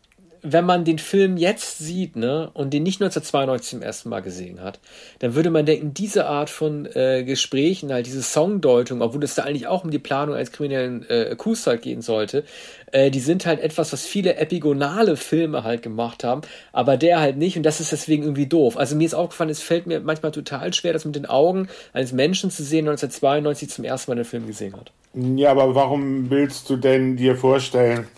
[0.46, 4.60] wenn man den Film jetzt sieht, ne, und den nicht 1992 zum ersten Mal gesehen
[4.60, 4.78] hat,
[5.20, 9.44] dann würde man denken, diese Art von äh, Gesprächen, halt diese Songdeutung, obwohl es da
[9.44, 12.44] eigentlich auch um die Planung eines kriminellen äh, Coups halt gehen sollte,
[12.92, 17.38] äh, die sind halt etwas, was viele epigonale Filme halt gemacht haben, aber der halt
[17.38, 18.76] nicht und das ist deswegen irgendwie doof.
[18.76, 22.12] Also mir ist aufgefallen, es fällt mir manchmal total schwer, das mit den Augen eines
[22.12, 24.92] Menschen zu sehen, 1992 zum ersten Mal den Film gesehen hat.
[25.14, 28.08] Ja, aber warum willst du denn dir vorstellen,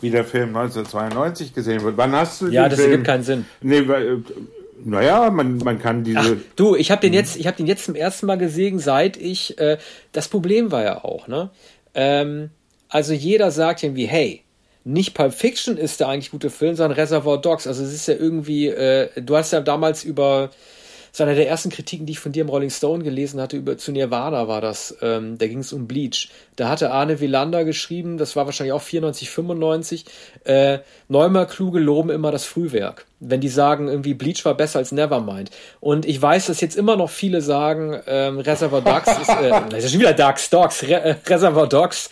[0.00, 1.96] wie der Film 1992 gesehen wird.
[1.96, 2.90] Wann hast du Ja, das Film?
[2.90, 3.46] ergibt keinen Sinn.
[3.62, 4.16] Nee, weil, äh,
[4.84, 6.18] naja, man, man kann diese.
[6.18, 9.16] Ach, du, ich habe den jetzt, ich habe den jetzt zum ersten Mal gesehen, seit
[9.16, 9.58] ich.
[9.58, 9.78] Äh,
[10.12, 11.50] das Problem war ja auch, ne?
[11.94, 12.50] Ähm,
[12.88, 14.42] also jeder sagt irgendwie, hey,
[14.84, 17.66] nicht Pulp Fiction ist der eigentlich gute Film, sondern Reservoir Dogs.
[17.66, 20.50] Also es ist ja irgendwie, äh, du hast ja damals über
[21.14, 23.56] das ist einer der ersten Kritiken, die ich von dir im Rolling Stone gelesen hatte,
[23.56, 24.96] über zu Nirvana war das.
[25.00, 26.28] Ähm, da ging es um Bleach.
[26.56, 30.06] Da hatte Arne Wielander geschrieben, das war wahrscheinlich auch 94, 95,
[30.42, 33.06] äh, Neumer kluge loben immer das Frühwerk.
[33.20, 35.52] Wenn die sagen, irgendwie Bleach war besser als Nevermind.
[35.78, 39.84] Und ich weiß, dass jetzt immer noch viele sagen, ähm, Reservoir Dogs ist, äh, das
[39.84, 42.10] ist schon wieder Dogs, Dogs, Re äh, Reservoir Dogs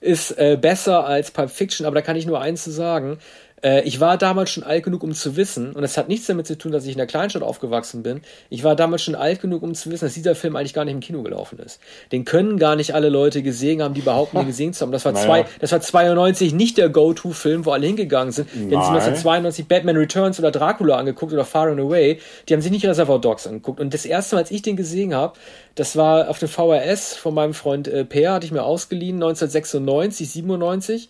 [0.00, 3.18] ist äh, besser als Pulp Fiction, aber da kann ich nur eins zu sagen.
[3.62, 6.46] Äh, ich war damals schon alt genug, um zu wissen, und es hat nichts damit
[6.46, 8.22] zu tun, dass ich in der Kleinstadt aufgewachsen bin.
[8.48, 10.94] Ich war damals schon alt genug, um zu wissen, dass dieser Film eigentlich gar nicht
[10.94, 11.80] im Kino gelaufen ist.
[12.12, 14.92] Den können gar nicht alle Leute gesehen haben, die behaupten, ihn gesehen zu haben.
[14.92, 15.26] Das war, naja.
[15.26, 18.48] zwei, das war 92 nicht der Go-To-Film, wo alle hingegangen sind.
[18.54, 22.18] Wenn sie 1992 Batman Returns oder Dracula angeguckt oder Far and Away,
[22.48, 23.80] die haben sich nicht Reservoir Dogs angeguckt.
[23.80, 25.34] Und das erste Mal, als ich den gesehen habe,
[25.74, 30.30] das war auf dem VHS von meinem Freund äh, Per, hatte ich mir ausgeliehen, 1996,
[30.30, 31.08] 97.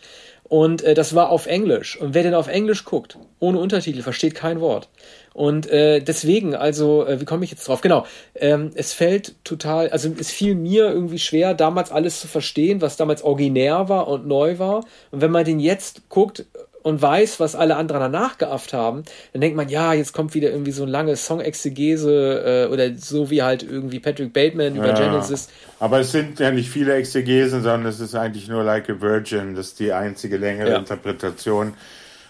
[0.50, 1.96] Und äh, das war auf Englisch.
[1.96, 4.88] Und wer denn auf Englisch guckt, ohne Untertitel, versteht kein Wort.
[5.32, 7.82] Und äh, deswegen, also, äh, wie komme ich jetzt drauf?
[7.82, 12.80] Genau, ähm, es fällt total, also es fiel mir irgendwie schwer, damals alles zu verstehen,
[12.80, 14.78] was damals originär war und neu war.
[15.12, 16.46] Und wenn man den jetzt guckt,
[16.82, 20.50] und weiß, was alle anderen danach geafft haben, dann denkt man, ja, jetzt kommt wieder
[20.50, 24.94] irgendwie so ein langes Song-Exegese äh, oder so wie halt irgendwie Patrick Bateman über ja,
[24.94, 25.48] Genesis.
[25.78, 29.54] Aber es sind ja nicht viele Exegesen, sondern es ist eigentlich nur Like a Virgin,
[29.54, 30.78] das ist die einzige längere ja.
[30.78, 31.74] Interpretation.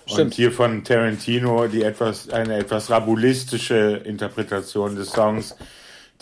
[0.07, 0.21] Stimmt.
[0.21, 5.55] Und hier von Tarantino die etwas, eine etwas rabulistische Interpretation des Songs,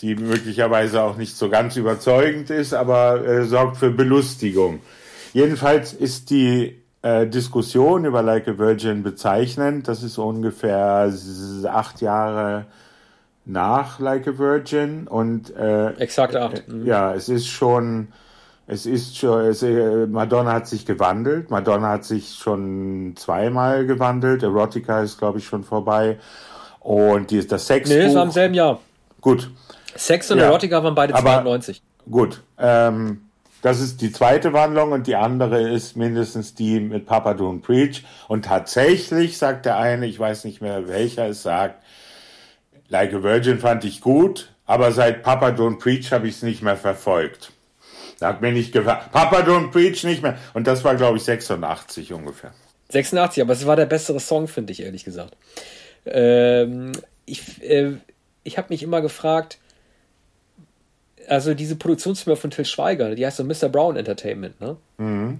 [0.01, 4.81] die möglicherweise auch nicht so ganz überzeugend ist, aber äh, sorgt für Belustigung.
[5.33, 9.87] Jedenfalls ist die äh, Diskussion über Like a Virgin bezeichnend.
[9.87, 11.11] Das ist ungefähr
[11.65, 12.65] acht Jahre
[13.45, 16.67] nach Like a Virgin und äh, exakt acht.
[16.67, 16.85] Mhm.
[16.85, 18.09] Ja, es ist schon,
[18.67, 21.49] es ist schon, es, äh, Madonna hat sich gewandelt.
[21.49, 24.43] Madonna hat sich schon zweimal gewandelt.
[24.43, 26.19] Erotica ist glaube ich schon vorbei
[26.79, 27.89] und die ist das Sex.
[27.89, 28.79] Nee, ist am selben Jahr.
[29.21, 29.49] Gut.
[29.95, 30.45] Sex und ja.
[30.45, 31.81] Erotica waren beide 92.
[32.09, 32.41] Gut.
[32.57, 33.28] Ähm,
[33.61, 38.03] das ist die zweite Wandlung und die andere ist mindestens die mit Papa Don't Preach.
[38.27, 41.83] Und tatsächlich sagt der eine, ich weiß nicht mehr welcher es sagt,
[42.87, 46.63] Like a Virgin fand ich gut, aber seit Papa Don't Preach habe ich es nicht
[46.63, 47.51] mehr verfolgt.
[48.19, 49.01] Da hat mir nicht gefallen.
[49.11, 50.37] Papa Don't Preach nicht mehr.
[50.53, 52.51] Und das war, glaube ich, 86 ungefähr.
[52.89, 55.37] 86, aber es war der bessere Song, finde ich, ehrlich gesagt.
[56.05, 56.91] Ähm,
[57.25, 57.93] ich äh,
[58.43, 59.59] ich habe mich immer gefragt,
[61.29, 63.69] also diese Produktionsfirma von Till Schweiger, die heißt so Mr.
[63.69, 64.77] Brown Entertainment, ne?
[64.97, 65.39] Mhm.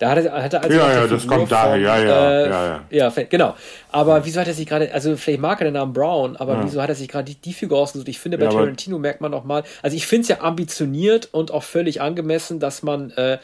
[0.00, 2.66] Da hat er, hat er also ja, ja, das kommt daher, ja, ja, äh, ja,
[2.90, 3.12] ja.
[3.14, 3.54] Ja, genau.
[3.92, 6.64] Aber wieso hat er sich gerade, also vielleicht mag er den Namen Brown, aber ja.
[6.64, 8.08] wieso hat er sich gerade die, die Figur ausgesucht?
[8.08, 11.28] Ich finde, bei ja, Tarantino merkt man auch mal, also ich finde es ja ambitioniert
[11.32, 13.36] und auch völlig angemessen, dass man äh,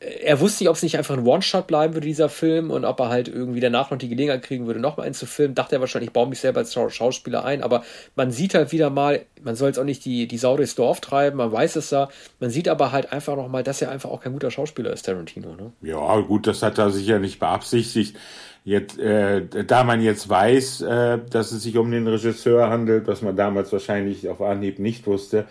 [0.00, 3.00] er wusste nicht, ob es nicht einfach ein One-Shot bleiben würde, dieser Film, und ob
[3.00, 5.56] er halt irgendwie danach noch die Gelegenheit kriegen würde, nochmal einen zu filmen.
[5.56, 7.82] Dachte er wahrscheinlich, ich baue mich selber als Schauspieler ein, aber
[8.14, 11.00] man sieht halt wieder mal, man soll jetzt auch nicht die, die Sau durchs Dorf
[11.00, 12.08] treiben, man weiß es ja,
[12.38, 15.56] man sieht aber halt einfach nochmal, dass er einfach auch kein guter Schauspieler ist, Tarantino.
[15.56, 15.72] Ne?
[15.82, 18.16] Ja, gut, das hat er sicher nicht beabsichtigt.
[18.64, 23.22] Jetzt, äh, da man jetzt weiß, äh, dass es sich um den Regisseur handelt, was
[23.22, 25.46] man damals wahrscheinlich auf Anhieb nicht wusste,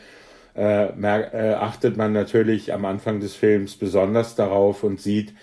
[0.57, 5.33] äh, äh, achtet man natürlich am Anfang des Films besonders darauf und sieht,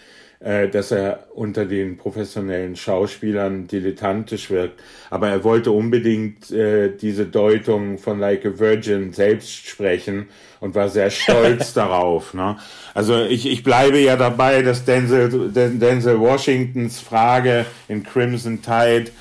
[0.40, 4.81] äh, dass er unter den professionellen Schauspielern dilettantisch wirkt.
[5.09, 10.27] Aber er wollte unbedingt äh, diese Deutung von Like a Virgin selbst sprechen
[10.61, 12.35] und war sehr stolz darauf.
[12.35, 12.57] Ne?
[12.92, 19.12] Also ich, ich bleibe ja dabei, dass Denzel, Denzel Washingtons Frage in Crimson Tide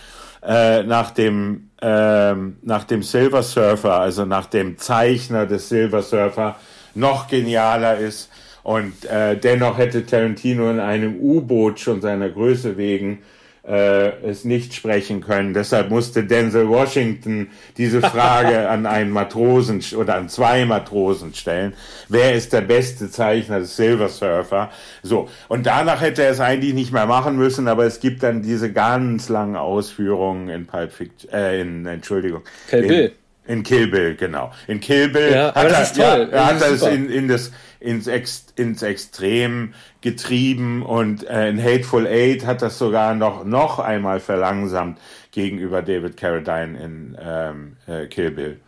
[0.41, 6.55] äh, nach dem ähm, nach dem Silver Surfer, also nach dem Zeichner des Silver Surfer,
[6.95, 8.29] noch genialer ist.
[8.63, 13.19] Und äh, dennoch hätte Tarantino in einem U-Boot schon seiner Größe wegen
[13.65, 15.54] äh, es nicht sprechen können.
[15.54, 17.47] Deshalb musste Denzel Washington
[17.78, 21.73] diese Frage an einen Matrosen oder an zwei Matrosen stellen.
[22.10, 24.69] Wer ist der beste Zeichner des Silver Surfer?
[25.02, 25.30] So.
[25.47, 28.71] Und danach hätte er es eigentlich nicht mehr machen müssen, aber es gibt dann diese
[28.71, 32.41] ganz langen Ausführungen in Pulp Fiction, äh, in, Entschuldigung.
[32.67, 33.12] Kill Bill.
[33.45, 34.51] In, Kill Bill, genau.
[34.67, 38.45] In Kill Bill ja, hat er, ja, er hat das in, in das ins, Ex,
[38.56, 44.97] ins Extrem getrieben und äh, in Hateful Eight hat das sogar noch, noch einmal verlangsamt
[45.32, 48.60] gegenüber David Carradine in ähm, äh, Kill Bill.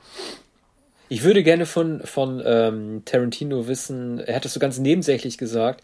[1.08, 5.84] Ich würde gerne von, von ähm, Tarantino wissen, er hat das so ganz nebensächlich gesagt,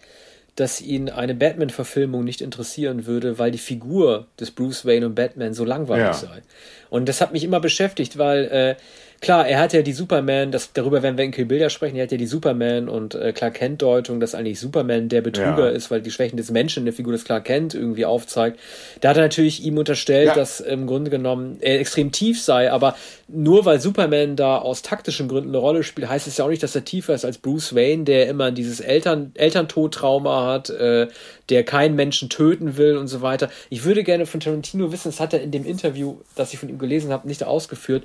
[0.56, 5.54] dass ihn eine Batman-Verfilmung nicht interessieren würde, weil die Figur des Bruce Wayne und Batman
[5.54, 6.14] so langweilig ja.
[6.14, 6.42] sei.
[6.90, 8.76] Und das hat mich immer beschäftigt, weil äh,
[9.22, 11.96] klar, er hat ja die Superman, das, darüber werden wir in Kill Bill ja sprechen,
[11.96, 15.70] er hat ja die Superman und äh, Clark Kent Deutung, dass eigentlich Superman der Betrüger
[15.70, 15.70] ja.
[15.70, 18.60] ist, weil die Schwächen des Menschen in der Figur des Clark Kent irgendwie aufzeigt.
[19.00, 20.34] Da hat er natürlich ihm unterstellt, ja.
[20.34, 22.96] dass im Grunde genommen er extrem tief sei, aber
[23.28, 26.64] nur weil Superman da aus taktischen Gründen eine Rolle spielt, heißt es ja auch nicht,
[26.64, 31.08] dass er tiefer ist als Bruce Wayne, der immer dieses Eltern, Elterntodtrauma hat, äh,
[31.50, 33.50] der keinen Menschen töten will und so weiter.
[33.70, 36.70] Ich würde gerne von Tarantino wissen, das hat er in dem Interview, das ich von
[36.70, 38.04] ihm gelesen habe, nicht ausgeführt,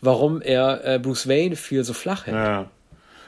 [0.00, 2.36] warum er äh, Bruce Wayne für so flach hält.
[2.36, 2.70] Ja.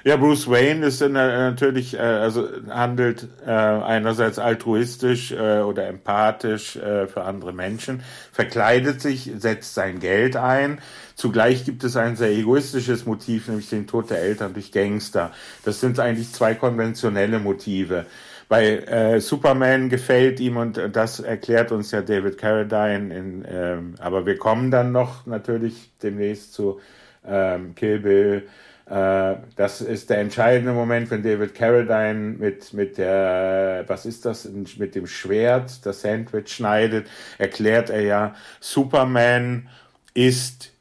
[0.02, 5.88] Ja, Bruce Wayne ist in, äh, natürlich, äh, also handelt äh, einerseits altruistisch äh, oder
[5.88, 8.02] empathisch äh, für andere Menschen,
[8.32, 10.78] verkleidet sich, setzt sein Geld ein.
[11.16, 15.32] Zugleich gibt es ein sehr egoistisches Motiv, nämlich den Tod der Eltern durch Gangster.
[15.66, 18.06] Das sind eigentlich zwei konventionelle Motive.
[18.50, 23.14] Bei äh, Superman gefällt ihm und das erklärt uns ja David Carradine.
[23.16, 26.80] In, ähm, aber wir kommen dann noch natürlich demnächst zu
[27.24, 28.48] ähm, Kill Bill.
[28.86, 34.48] Äh, das ist der entscheidende Moment, wenn David Carradine mit, mit der, was ist das,
[34.78, 37.06] mit dem Schwert das Sandwich schneidet,
[37.38, 39.68] erklärt er ja, Superman
[40.12, 40.72] ist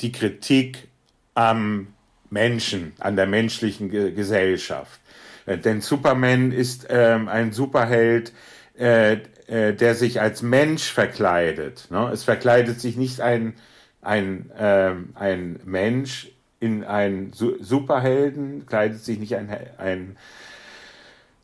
[0.00, 0.88] die Kritik
[1.34, 1.94] am
[2.30, 4.98] Menschen, an der menschlichen Gesellschaft.
[5.46, 8.32] Äh, denn Superman ist ähm, ein Superheld,
[8.78, 11.88] äh, äh, der sich als Mensch verkleidet.
[11.90, 12.10] Ne?
[12.12, 13.54] Es verkleidet sich nicht ein,
[14.02, 16.30] ein, ähm, ein Mensch
[16.60, 20.16] in einen Su Superhelden, kleidet sich nicht ein, ein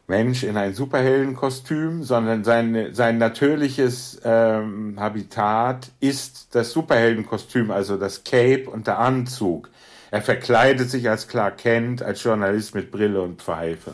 [0.06, 8.24] Mensch in ein Superheldenkostüm, sondern sein, sein natürliches ähm, Habitat ist das Superheldenkostüm, also das
[8.24, 9.70] Cape und der Anzug.
[10.10, 13.92] Er verkleidet sich als Clark Kent, als Journalist mit Brille und Pfeife.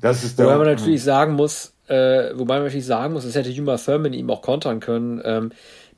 [0.00, 0.46] Das ist der.
[0.46, 4.12] Wobei man natürlich sagen muss, äh, wobei man natürlich sagen muss, das hätte Juma Thurman
[4.12, 5.20] ihm auch kontern können.
[5.24, 5.52] Ähm,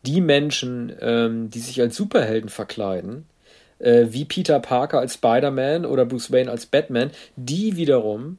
[0.04, 3.26] die Menschen, ähm, die sich als Superhelden verkleiden,
[3.78, 8.38] äh, wie Peter Parker als Spider-Man oder Bruce Wayne als Batman, die wiederum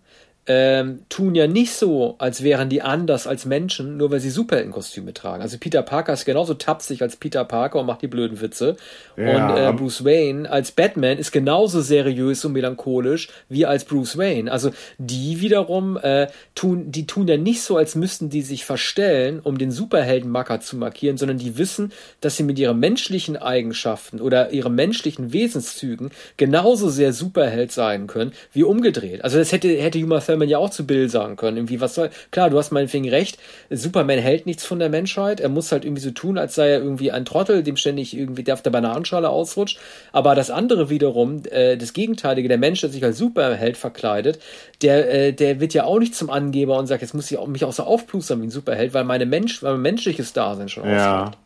[0.52, 5.14] ähm, tun ja nicht so, als wären die anders als Menschen, nur weil sie Superheldenkostüme
[5.14, 5.44] tragen.
[5.44, 8.76] Also Peter Parker ist genauso tapsig als Peter Parker und macht die blöden Witze.
[9.16, 9.52] Ja.
[9.52, 14.52] Und äh, Bruce Wayne als Batman ist genauso seriös und melancholisch wie als Bruce Wayne.
[14.52, 19.42] Also die wiederum äh, tun, die tun ja nicht so, als müssten die sich verstellen,
[19.44, 24.50] um den Superheldenmacker zu markieren, sondern die wissen, dass sie mit ihren menschlichen Eigenschaften oder
[24.50, 29.24] ihren menschlichen Wesenszügen genauso sehr Superheld sein können wie umgedreht.
[29.24, 31.58] Also das hätte hätte Uma Thurman ja auch zu Bill sagen können.
[31.58, 32.10] Irgendwie, was soll.
[32.32, 33.38] Klar, du hast meinetwegen recht.
[33.70, 35.42] Superman hält nichts von der Menschheit.
[35.42, 38.44] Er muss halt irgendwie so tun, als sei er irgendwie ein Trottel, dem ständig irgendwie
[38.44, 39.80] der auf der Bananenschale ausrutscht.
[40.14, 44.40] Aber das andere wiederum, äh, das Gegenteilige, der Mensch, der sich als Superheld verkleidet,
[44.82, 47.48] der, äh, der wird ja auch nicht zum Angeber und sagt, jetzt muss ich auch,
[47.48, 50.88] mich auch so aufplustern wie ein Superheld, weil meine Mensch, weil mein menschliches Dasein schon
[50.88, 51.24] ja.
[51.24, 51.38] ausreicht.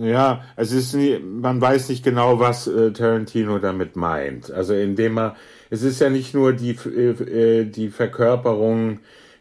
[0.00, 4.50] Ja, es ist nie, man weiß nicht genau, was äh, Tarantino damit meint.
[4.50, 5.36] Also indem er
[5.72, 9.00] es ist ja nicht nur die, äh, die Verkörperung,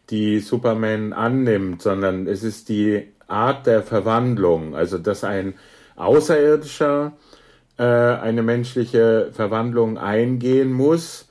[0.09, 5.55] die Superman annimmt, sondern es ist die Art der Verwandlung, also dass ein
[5.97, 7.11] Außerirdischer
[7.77, 11.27] äh, eine menschliche Verwandlung eingehen muss.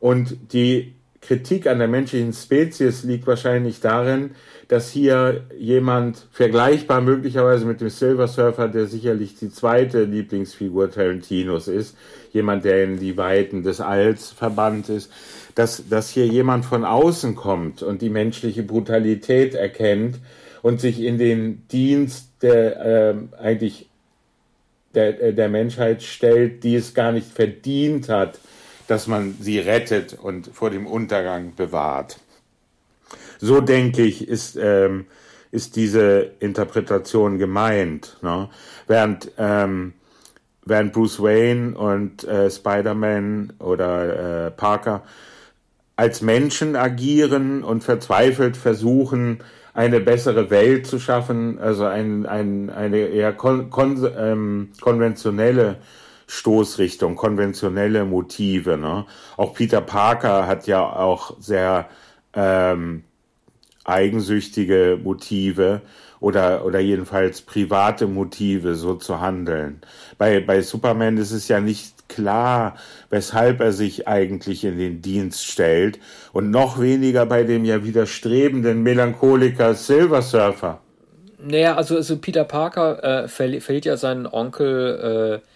[0.00, 4.32] Und die Kritik an der menschlichen Spezies liegt wahrscheinlich darin,
[4.72, 11.68] dass hier jemand vergleichbar möglicherweise mit dem Silver Surfer, der sicherlich die zweite Lieblingsfigur Tarantinos
[11.68, 11.94] ist,
[12.32, 15.12] jemand, der in die Weiten des Alls verbannt ist,
[15.54, 20.20] dass, dass hier jemand von außen kommt und die menschliche Brutalität erkennt
[20.62, 23.90] und sich in den Dienst der äh, eigentlich
[24.94, 28.38] der, äh, der Menschheit stellt, die es gar nicht verdient hat,
[28.88, 32.16] dass man sie rettet und vor dem Untergang bewahrt.
[33.42, 35.06] So denke ich, ist, ähm,
[35.50, 38.18] ist diese Interpretation gemeint.
[38.22, 38.48] Ne?
[38.86, 39.94] Während ähm,
[40.64, 45.02] während Bruce Wayne und äh, Spider-Man oder äh, Parker
[45.96, 49.40] als Menschen agieren und verzweifelt versuchen,
[49.74, 55.78] eine bessere Welt zu schaffen, also ein, ein, eine eher kon, kon, ähm, konventionelle
[56.26, 58.78] Stoßrichtung, konventionelle Motive.
[58.78, 59.04] Ne?
[59.36, 61.88] Auch Peter Parker hat ja auch sehr
[62.34, 63.04] ähm,
[63.84, 65.82] eigensüchtige Motive
[66.20, 69.80] oder, oder jedenfalls private Motive, so zu handeln.
[70.18, 72.76] Bei, bei Superman ist es ja nicht klar,
[73.10, 75.98] weshalb er sich eigentlich in den Dienst stellt
[76.32, 80.80] und noch weniger bei dem ja widerstrebenden Melancholiker Silver Surfer.
[81.38, 85.46] Naja, also, also Peter Parker äh, verliert ja seinen Onkel äh,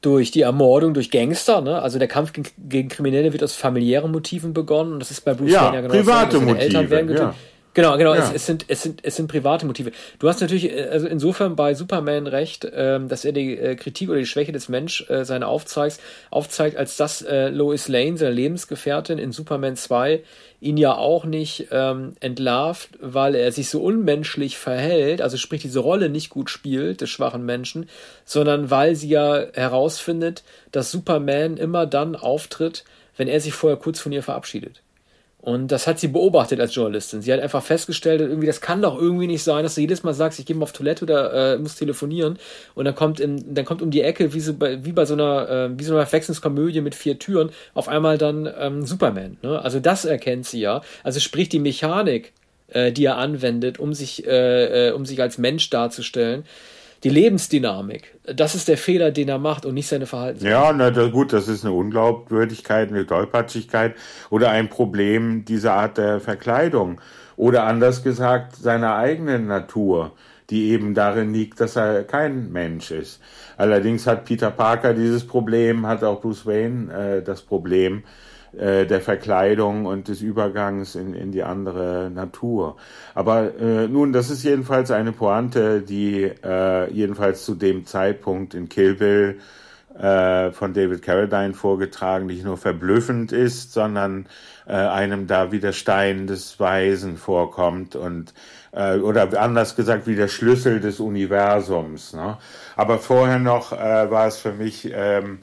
[0.00, 1.82] durch die Ermordung durch Gangster, ne?
[1.82, 5.34] Also der Kampf gegen, gegen Kriminelle wird aus familiären Motiven begonnen und das ist bei
[5.34, 6.40] Bruce ja, Wayne ja genau private so.
[6.42, 7.28] Motive, Eltern werden getötet.
[7.28, 7.34] Ja.
[7.74, 8.14] Genau, genau.
[8.14, 8.22] Ja.
[8.22, 9.92] Es, es, sind, es, sind, es sind private Motive.
[10.18, 14.08] Du hast natürlich äh, also insofern bei Superman recht, ähm, dass er die äh, Kritik
[14.08, 16.00] oder die Schwäche des Mensch äh, seine aufzeigt,
[16.30, 20.22] aufzeigt, als dass äh, Lois Lane, seine Lebensgefährtin in Superman 2,
[20.60, 25.78] ihn ja auch nicht ähm, entlarvt, weil er sich so unmenschlich verhält, also sprich diese
[25.78, 27.88] Rolle nicht gut spielt des schwachen Menschen,
[28.24, 32.84] sondern weil sie ja herausfindet, dass Superman immer dann auftritt,
[33.16, 34.82] wenn er sich vorher kurz von ihr verabschiedet.
[35.48, 37.22] Und das hat sie beobachtet als Journalistin.
[37.22, 40.12] Sie hat einfach festgestellt, irgendwie, das kann doch irgendwie nicht sein, dass du jedes Mal
[40.12, 42.38] sagst, ich gehe mal auf Toilette oder äh, muss telefonieren.
[42.74, 45.14] Und dann kommt, in, dann kommt um die Ecke, wie, so bei, wie bei so
[45.14, 49.38] einer, äh, so einer Verwechslungskomödie mit vier Türen, auf einmal dann ähm, Superman.
[49.40, 49.58] Ne?
[49.58, 50.82] Also das erkennt sie ja.
[51.02, 52.34] Also sprich die Mechanik,
[52.68, 56.44] äh, die er anwendet, um sich, äh, äh, um sich als Mensch darzustellen
[57.04, 58.18] die Lebensdynamik.
[58.24, 60.50] Das ist der Fehler, den er macht und nicht seine Verhaltensweise.
[60.50, 63.94] Ja, na gut, das ist eine Unglaubwürdigkeit, eine Tollpatschigkeit
[64.30, 67.00] oder ein Problem dieser Art der Verkleidung.
[67.36, 70.12] Oder anders gesagt, seiner eigenen Natur,
[70.50, 73.20] die eben darin liegt, dass er kein Mensch ist.
[73.56, 78.02] Allerdings hat Peter Parker dieses Problem, hat auch Bruce Wayne äh, das Problem,
[78.56, 82.76] äh, der Verkleidung und des Übergangs in, in die andere Natur.
[83.14, 88.68] Aber äh, nun, das ist jedenfalls eine Pointe, die äh, jedenfalls zu dem Zeitpunkt in
[88.68, 89.38] Kill Bill
[89.98, 94.26] äh, von David Carradine vorgetragen, nicht nur verblüffend ist, sondern
[94.66, 98.32] äh, einem da wie der Stein des Weisen vorkommt und
[98.72, 102.12] äh, oder anders gesagt wie der Schlüssel des Universums.
[102.12, 102.38] Ne?
[102.76, 105.40] Aber vorher noch äh, war es für mich ähm,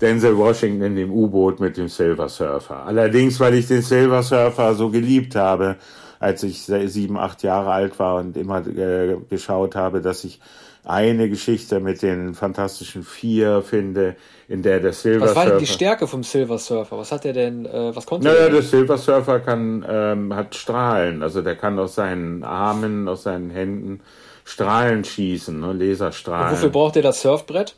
[0.00, 2.84] Denzel Washington in dem U-Boot mit dem Silver Surfer.
[2.84, 5.76] Allerdings, weil ich den Silver Surfer so geliebt habe,
[6.20, 10.40] als ich sieben, acht Jahre alt war und immer äh, geschaut habe, dass ich
[10.84, 14.14] eine Geschichte mit den Fantastischen Vier finde,
[14.48, 15.30] in der der Silver Surfer...
[15.30, 16.96] Was war denn die Stärke vom Silver Surfer?
[16.98, 20.54] Was hat er denn, äh, was konnte naja, er der Silver Surfer kann, ähm, hat
[20.54, 24.00] Strahlen, also der kann aus seinen Armen, aus seinen Händen
[24.44, 26.50] Strahlen schießen, ne, Laserstrahlen.
[26.50, 27.74] Und wofür braucht er das Surfbrett?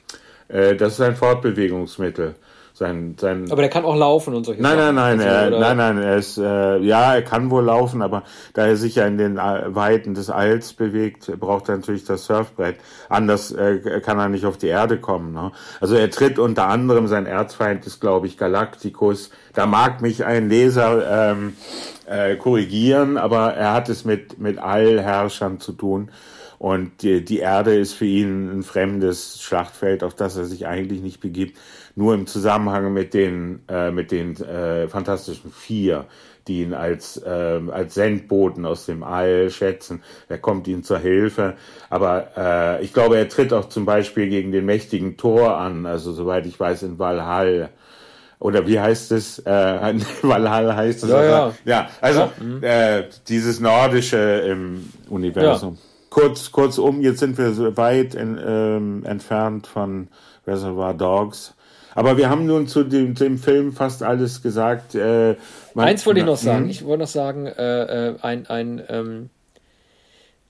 [0.49, 2.35] Äh, das ist ein Fortbewegungsmittel.
[2.79, 4.95] Sein, sein aber der kann auch laufen und solche nein, Sachen.
[4.95, 8.23] Nein, nein, also, er, nein, nein, er ist, äh, ja, er kann wohl laufen, aber
[8.55, 12.27] da er sich ja in den äh, Weiten des Alls bewegt, braucht er natürlich das
[12.27, 12.77] Surfbrett.
[13.09, 15.33] Anders äh, kann er nicht auf die Erde kommen.
[15.33, 15.51] Ne?
[15.81, 19.31] Also er tritt unter anderem, sein Erzfeind ist, glaube ich, Galacticus.
[19.59, 21.57] Da mag mich ein Leser ähm,
[22.07, 26.13] äh, korrigieren, aber er hat es mit, mit Allherrschern zu tun.
[26.61, 31.03] Und die, die Erde ist für ihn ein fremdes Schlachtfeld, auf das er sich eigentlich
[31.03, 31.59] nicht begibt,
[31.97, 36.05] nur im Zusammenhang mit den, äh, mit den äh, Fantastischen Vier,
[36.47, 40.05] die ihn als, äh, als Sendboten aus dem All schätzen.
[40.29, 41.57] Er kommt ihnen zur Hilfe.
[41.91, 46.13] Aber äh, ich glaube, er tritt auch zum Beispiel gegen den mächtigen Thor an, also
[46.13, 47.71] soweit ich weiß, in Valhall
[48.41, 49.41] oder wie heißt es?
[49.41, 49.51] Äh,
[50.23, 51.11] Valhalla heißt es.
[51.11, 51.55] Ja, ja.
[51.65, 52.33] ja also ja.
[52.41, 52.63] Mhm.
[52.63, 55.75] Äh, dieses Nordische im Universum.
[55.75, 55.81] Ja.
[56.11, 60.09] Kurz, kurzum, jetzt sind wir so weit in, ähm, entfernt von
[60.47, 61.55] Reservoir Dogs.
[61.95, 64.95] Aber wir haben nun zu dem, dem Film fast alles gesagt.
[64.95, 65.35] Äh,
[65.75, 66.65] man, Eins wollte ich noch sagen.
[66.65, 66.71] Hm?
[66.71, 69.31] Ich wollte noch sagen, äh, äh, ein, ein ähm,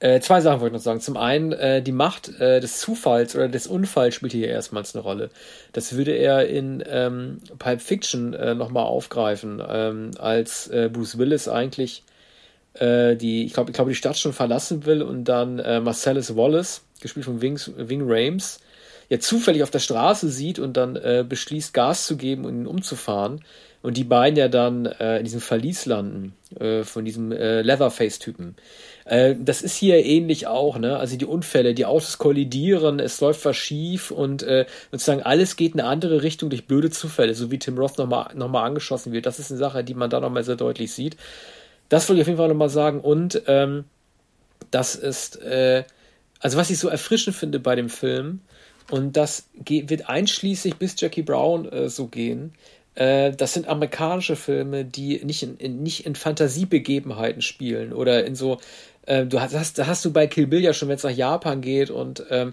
[0.00, 1.00] äh, zwei Sachen wollte ich noch sagen.
[1.00, 5.02] Zum einen, äh, die Macht äh, des Zufalls oder des Unfalls spielt hier erstmals eine
[5.02, 5.30] Rolle.
[5.72, 11.48] Das würde er in ähm, Pulp Fiction äh, nochmal aufgreifen, ähm, als äh, Bruce Willis
[11.48, 12.04] eigentlich
[12.74, 16.36] äh, die, ich glaube, ich glaube, die Stadt schon verlassen will und dann äh, Marcellus
[16.36, 18.60] Wallace, gespielt von Wings, Wing Rames,
[19.08, 22.66] ja zufällig auf der Straße sieht und dann äh, beschließt, Gas zu geben und ihn
[22.66, 23.44] umzufahren.
[23.80, 28.56] Und die beiden ja dann äh, in diesem Verlies landen äh, von diesem äh, Leatherface-Typen.
[29.08, 30.98] Äh, das ist hier ähnlich auch, ne?
[30.98, 35.72] Also die Unfälle, die Autos kollidieren, es läuft was schief und äh, sozusagen alles geht
[35.72, 39.12] in eine andere Richtung durch blöde Zufälle, so wie Tim Roth nochmal noch mal angeschossen
[39.12, 39.24] wird.
[39.24, 41.16] Das ist eine Sache, die man da nochmal sehr deutlich sieht.
[41.88, 43.00] Das wollte ich auf jeden Fall nochmal sagen.
[43.00, 43.84] Und ähm,
[44.70, 45.84] das ist, äh,
[46.40, 48.40] also was ich so erfrischend finde bei dem Film,
[48.90, 52.52] und das wird einschließlich bis Jackie Brown äh, so gehen,
[52.94, 58.34] äh, das sind amerikanische Filme, die nicht in, in, nicht in Fantasiebegebenheiten spielen oder in
[58.34, 58.58] so,
[59.08, 61.90] äh, du hast, hast du bei Kill Bill ja schon, wenn es nach Japan geht
[61.90, 62.52] und ähm,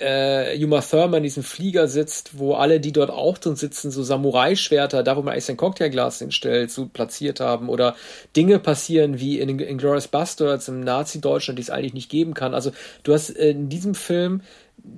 [0.00, 4.02] äh, Uma Thurman in diesem Flieger sitzt, wo alle, die dort auch drin sitzen, so
[4.02, 7.96] Samurai-Schwerter, da wo man eigentlich sein Cocktailglas hinstellt, so platziert haben oder
[8.36, 12.54] Dinge passieren wie in, in Glorious Bastards im Nazi-Deutschland, die es eigentlich nicht geben kann.
[12.54, 14.42] Also du hast äh, in diesem Film,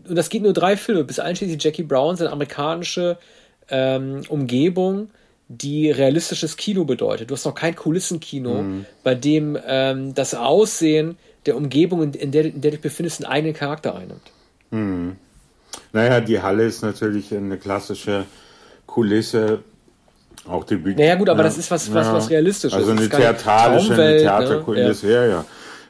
[0.09, 3.19] und das geht nur drei Filme, bis einschließlich Jackie Brown, seine amerikanische
[3.69, 5.11] ähm, Umgebung,
[5.53, 7.31] die realistisches Kino bedeutet.
[7.31, 8.87] Du hast noch kein Kulissenkino, mhm.
[9.03, 13.33] bei dem ähm, das Aussehen der Umgebung, in der, in der du dich befindest, einen
[13.33, 14.31] eigenen Charakter einnimmt.
[14.71, 15.17] Hm.
[15.93, 18.27] Naja, die Halle ist natürlich eine klassische
[18.87, 19.61] Kulisse,
[20.47, 20.97] auch die Bühne.
[20.97, 21.45] Naja, gut, aber ja.
[21.45, 22.15] das ist was, was, ja.
[22.15, 22.79] was realistisches.
[22.79, 24.19] Also eine theatralische eine ne?
[24.19, 25.13] Theaterkulisse, ne?
[25.13, 25.25] ja.
[25.25, 25.45] ja, ja.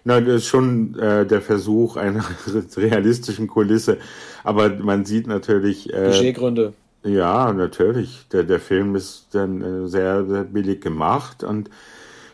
[0.05, 2.25] Na, das ist schon äh, der Versuch einer
[2.77, 3.99] realistischen Kulisse.
[4.43, 5.93] Aber man sieht natürlich.
[5.93, 6.73] Äh, Budgetgründe.
[7.03, 8.29] Ja, natürlich.
[8.33, 11.71] Der, der Film ist dann äh, sehr, sehr billig gemacht und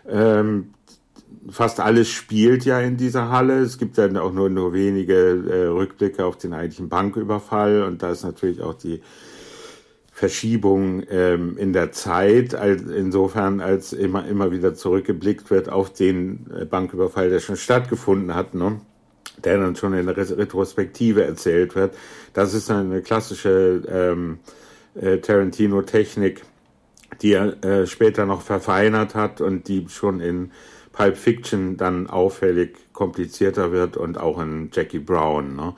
[0.08, 0.74] ähm,
[1.48, 3.60] fast alles spielt ja in dieser Halle.
[3.60, 8.10] Es gibt dann auch nur, nur wenige äh, Rückblicke auf den eigentlichen Banküberfall und da
[8.10, 9.02] ist natürlich auch die
[10.12, 16.50] Verschiebung ähm, in der Zeit, als, insofern als immer, immer wieder zurückgeblickt wird auf den
[16.58, 18.80] äh, Banküberfall, der schon stattgefunden hat, ne?
[19.44, 21.94] Der dann schon in der Retrospektive erzählt wird.
[22.32, 24.38] Das ist eine klassische ähm,
[24.94, 26.42] äh, Tarantino-Technik,
[27.22, 30.50] die er äh, später noch verfeinert hat und die schon in
[30.92, 35.54] Pulp Fiction dann auffällig komplizierter wird und auch in Jackie Brown.
[35.54, 35.74] Ne?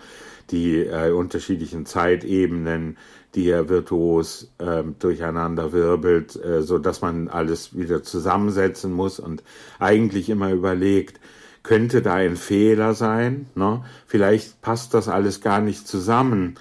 [0.51, 2.97] Die äh, unterschiedlichen Zeitebenen,
[3.35, 9.43] die er virtuos äh, durcheinander wirbelt, äh, so dass man alles wieder zusammensetzen muss und
[9.79, 11.21] eigentlich immer überlegt,
[11.69, 13.47] könnte da ein Fehler sein?
[13.55, 13.85] Ne?
[14.07, 16.55] Vielleicht passt das alles gar nicht zusammen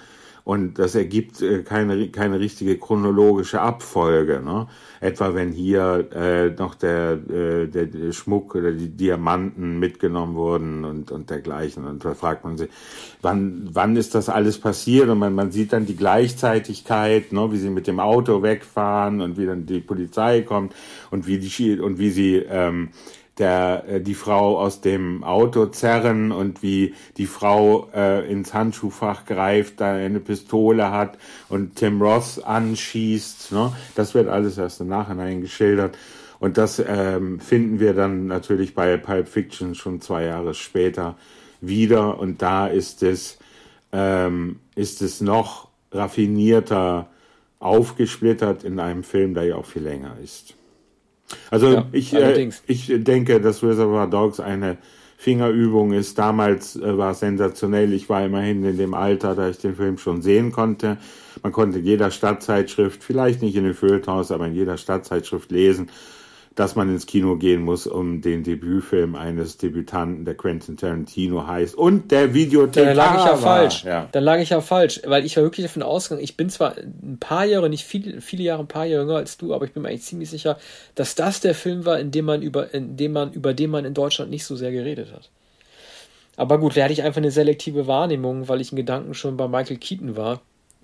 [0.44, 4.42] und das ergibt äh, keine, keine richtige chronologische Abfolge.
[4.44, 4.66] Ne?
[5.00, 11.10] Etwa wenn hier äh, noch der, äh, der Schmuck oder die Diamanten mitgenommen wurden und,
[11.10, 11.86] und dergleichen.
[11.86, 12.68] Und da fragt man sich,
[13.22, 15.08] wann, wann ist das alles passiert?
[15.08, 19.38] Und man, man sieht dann die Gleichzeitigkeit, ne, wie sie mit dem Auto wegfahren und
[19.38, 20.74] wie dann die Polizei kommt
[21.10, 22.90] und wie die und wie sie ähm,
[23.38, 29.24] der äh, die Frau aus dem Auto zerren und wie die Frau äh, ins Handschuhfach
[29.24, 31.18] greift, da eine Pistole hat
[31.48, 33.52] und Tim Ross anschießt.
[33.52, 33.72] Ne?
[33.94, 35.96] Das wird alles erst im Nachhinein geschildert.
[36.40, 41.16] Und das ähm, finden wir dann natürlich bei Pulp Fiction schon zwei Jahre später
[41.60, 42.18] wieder.
[42.18, 43.38] Und da ist es,
[43.92, 47.08] ähm, ist es noch raffinierter
[47.58, 50.54] aufgesplittert in einem Film, der ja auch viel länger ist.
[51.50, 54.78] Also ja, ich, äh, ich denke, dass Reservoir Dogs eine
[55.16, 56.16] Fingerübung ist.
[56.16, 57.92] Damals äh, war es sensationell.
[57.92, 60.96] Ich war immerhin in dem Alter, da ich den Film schon sehen konnte.
[61.42, 65.90] Man konnte in jeder Stadtzeitschrift, vielleicht nicht in den Feuilletons, aber in jeder Stadtzeitschrift lesen,
[66.58, 71.76] dass man ins Kino gehen muss, um den Debütfilm eines Debütanten, der Quentin Tarantino heißt.
[71.76, 72.84] Und der Videothek.
[72.84, 73.84] Da lag ich ja falsch.
[73.84, 74.08] Ja.
[74.10, 77.18] Da lag ich ja falsch, weil ich war wirklich davon ausgegangen, ich bin zwar ein
[77.20, 79.84] paar Jahre, nicht viele, viele Jahre, ein paar Jahre jünger als du, aber ich bin
[79.84, 80.58] mir eigentlich ziemlich sicher,
[80.96, 83.84] dass das der Film war, in dem man über, in dem man, über den man
[83.84, 85.30] in Deutschland nicht so sehr geredet hat.
[86.36, 89.46] Aber gut, da hatte ich einfach eine selektive Wahrnehmung, weil ich in Gedanken schon bei
[89.46, 90.40] Michael Keaton war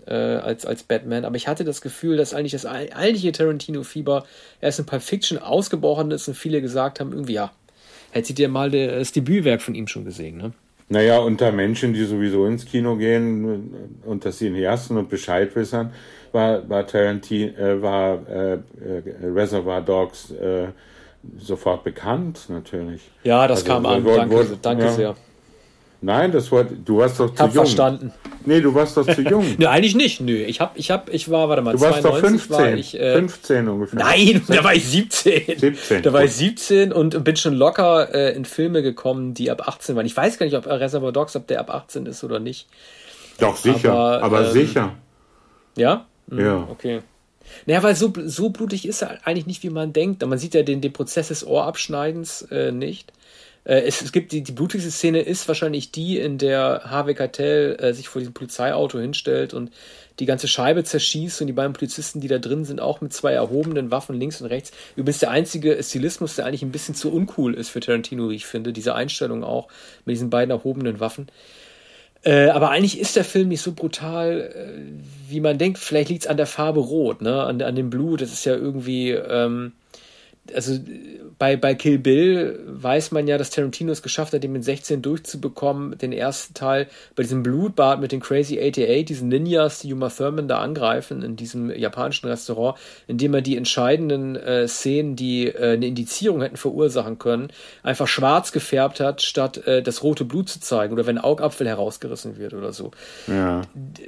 [0.06, 1.24] äh, als, als Batman.
[1.24, 4.24] Aber ich hatte das Gefühl, dass eigentlich das eigentliche Tarantino-Fieber
[4.60, 7.52] erst in Pulp Fiction ausgebrochen ist und viele gesagt haben, irgendwie, ja,
[8.12, 10.52] hättet ihr mal das Debütwerk von ihm schon gesehen, ne?
[10.90, 15.90] Naja, unter Menschen, die sowieso ins Kino gehen und das Cineasten und Bescheid wissen,
[16.30, 18.60] war, war Tarantino, äh, war äh, äh,
[19.22, 20.68] Reservoir Dogs äh,
[21.38, 23.00] sofort bekannt, natürlich.
[23.22, 24.04] Ja, das also, kam an.
[24.04, 24.92] Wurde, danke, wurde, danke ja.
[24.92, 25.14] sehr.
[26.04, 27.64] Nein, das war, du warst doch zu hab jung.
[27.64, 28.12] verstanden.
[28.44, 29.56] Nee, du warst doch zu jung.
[29.56, 30.20] Nö, eigentlich nicht.
[30.20, 32.50] Nö, ich hab, ich hab, ich war, warte mal, du warst 92 doch 15.
[32.50, 33.98] War ich, äh, 15 ungefähr.
[33.98, 35.58] Nein, da war ich 17.
[35.58, 36.02] 17.
[36.02, 39.96] Da war ich 17 und bin schon locker äh, in Filme gekommen, die ab 18
[39.96, 40.04] waren.
[40.04, 42.66] Ich weiß gar nicht, ob Reservoir Dogs, ob der ab 18 ist oder nicht.
[43.38, 43.92] Doch, sicher.
[43.92, 44.92] Aber, aber ähm, sicher.
[45.78, 46.04] Ja?
[46.28, 46.68] Hm, ja.
[46.70, 47.00] Okay.
[47.64, 50.24] Naja, weil so, so blutig ist er eigentlich nicht, wie man denkt.
[50.26, 53.10] Man sieht ja den, den Prozess des Ohrabschneidens äh, nicht.
[53.64, 57.76] Äh, es, es, gibt die, die blutigste Szene ist wahrscheinlich die, in der Harvey Keitel
[57.80, 59.70] äh, sich vor diesem Polizeiauto hinstellt und
[60.20, 63.32] die ganze Scheibe zerschießt und die beiden Polizisten, die da drin sind, auch mit zwei
[63.32, 64.70] erhobenen Waffen links und rechts.
[64.94, 68.46] Übrigens der einzige Stilismus, der eigentlich ein bisschen zu uncool ist für Tarantino, wie ich
[68.46, 68.72] finde.
[68.72, 69.68] Diese Einstellung auch
[70.04, 71.26] mit diesen beiden erhobenen Waffen.
[72.22, 75.78] Äh, aber eigentlich ist der Film nicht so brutal, äh, wie man denkt.
[75.78, 77.42] Vielleicht liegt es an der Farbe Rot, ne?
[77.42, 78.20] an, an dem Blut.
[78.20, 79.10] Das ist ja irgendwie.
[79.10, 79.72] Ähm,
[80.52, 80.78] also
[81.38, 85.00] bei, bei Kill Bill weiß man ja, dass Tarantino es geschafft hat, den mit 16
[85.00, 86.86] durchzubekommen, den ersten Teil
[87.16, 91.36] bei diesem Blutbad mit den Crazy 88, diesen Ninjas, die Uma Thurman da angreifen in
[91.36, 97.18] diesem japanischen Restaurant, indem er die entscheidenden äh, Szenen, die äh, eine Indizierung hätten verursachen
[97.18, 97.48] können,
[97.82, 101.66] einfach schwarz gefärbt hat, statt äh, das rote Blut zu zeigen oder wenn ein Augapfel
[101.66, 102.90] herausgerissen wird oder so.
[103.26, 103.62] Ja.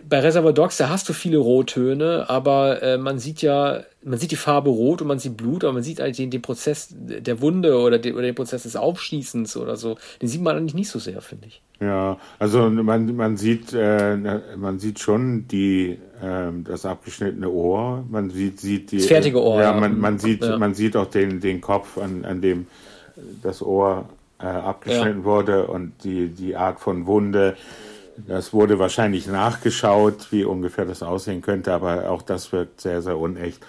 [0.08, 4.30] Bei Reservoir Dogs, da hast du viele Rottöne, aber äh, man sieht ja man sieht
[4.30, 7.40] die Farbe rot und man sieht Blut, aber man sieht eigentlich den, den Prozess der
[7.40, 9.98] Wunde oder den, oder den Prozess des Aufschießens oder so.
[10.22, 11.60] Den sieht man eigentlich nicht so sehr, finde ich.
[11.80, 14.16] Ja, also man, man sieht äh,
[14.56, 19.60] man sieht schon die äh, das abgeschnittene Ohr, man sieht sieht die das fertige Ohr.
[19.60, 20.56] Ja, man, man sieht ja.
[20.56, 22.68] man sieht auch den den Kopf an, an dem
[23.42, 25.24] das Ohr äh, abgeschnitten ja.
[25.24, 27.56] wurde und die die Art von Wunde
[28.28, 33.18] Das wurde wahrscheinlich nachgeschaut, wie ungefähr das aussehen könnte, aber auch das wirkt sehr, sehr
[33.18, 33.60] unecht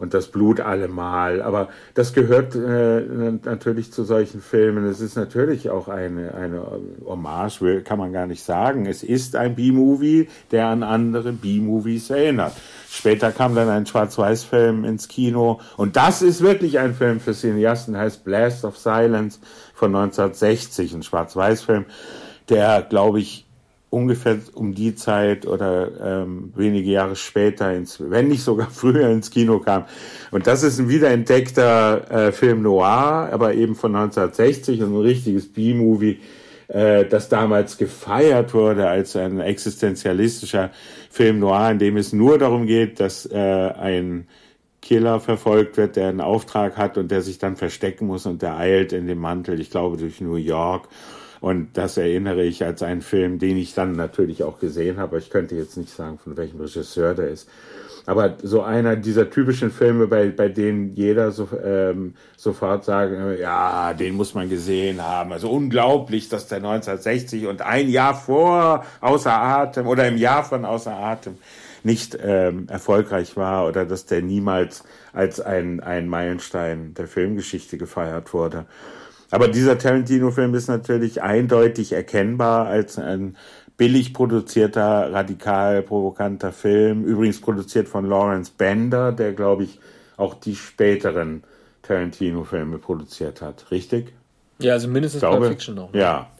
[0.00, 1.42] und das Blut allemal.
[1.42, 3.00] Aber das gehört äh,
[3.44, 4.84] natürlich zu solchen Filmen.
[4.86, 6.66] Es ist natürlich auch eine, eine
[7.04, 8.86] Hommage, kann man gar nicht sagen.
[8.86, 12.54] Es ist ein B-Movie, der an andere B-Movies erinnert.
[12.88, 17.96] Später kam dann ein Schwarz-Weiß-Film ins Kino und das ist wirklich ein Film für Cineasten,
[17.96, 19.38] heißt Blast of Silence
[19.74, 21.84] von 1960, ein Schwarz-Weiß-Film,
[22.48, 23.46] der, glaube ich,
[23.90, 29.30] ungefähr um die Zeit oder ähm, wenige Jahre später, ins, wenn nicht sogar früher ins
[29.30, 29.84] Kino kam.
[30.30, 35.52] Und das ist ein wiederentdeckter äh, Film Noir, aber eben von 1960 und ein richtiges
[35.52, 36.20] B-Movie,
[36.68, 40.70] äh, das damals gefeiert wurde als ein existenzialistischer
[41.10, 44.28] Film Noir, in dem es nur darum geht, dass äh, ein
[44.80, 48.56] Killer verfolgt wird, der einen Auftrag hat und der sich dann verstecken muss und der
[48.56, 50.88] eilt in dem Mantel, ich glaube, durch New York
[51.40, 55.18] und das erinnere ich als einen Film, den ich dann natürlich auch gesehen habe.
[55.18, 57.48] Ich könnte jetzt nicht sagen, von welchem Regisseur der ist.
[58.06, 63.94] Aber so einer dieser typischen Filme, bei, bei denen jeder so, ähm, sofort sagen, ja,
[63.94, 65.32] den muss man gesehen haben.
[65.32, 70.64] Also unglaublich, dass der 1960 und ein Jahr vor Außer Atem oder im Jahr von
[70.64, 71.38] Außer Atem
[71.82, 78.34] nicht ähm, erfolgreich war oder dass der niemals als ein, ein Meilenstein der Filmgeschichte gefeiert
[78.34, 78.66] wurde.
[79.30, 83.36] Aber dieser Tarantino-Film ist natürlich eindeutig erkennbar als ein
[83.76, 87.04] billig produzierter, radikal provokanter Film.
[87.04, 89.78] Übrigens produziert von Lawrence Bender, der, glaube ich,
[90.16, 91.44] auch die späteren
[91.82, 93.70] Tarantino-Filme produziert hat.
[93.70, 94.12] Richtig?
[94.58, 95.92] Ja, also mindestens Pulp Fiction noch.
[95.92, 96.00] Ne?
[96.00, 96.30] Ja.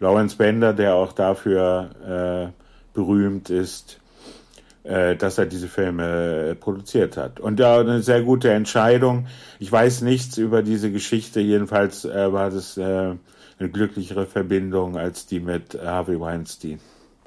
[0.00, 2.62] Lawrence Bender, der auch dafür äh,
[2.92, 4.00] berühmt ist,
[4.84, 7.38] dass er diese Filme äh, produziert hat.
[7.38, 9.26] Und ja, eine sehr gute Entscheidung.
[9.60, 11.40] Ich weiß nichts über diese Geschichte.
[11.40, 16.80] Jedenfalls äh, war das äh, eine glücklichere Verbindung als die mit Harvey Weinstein.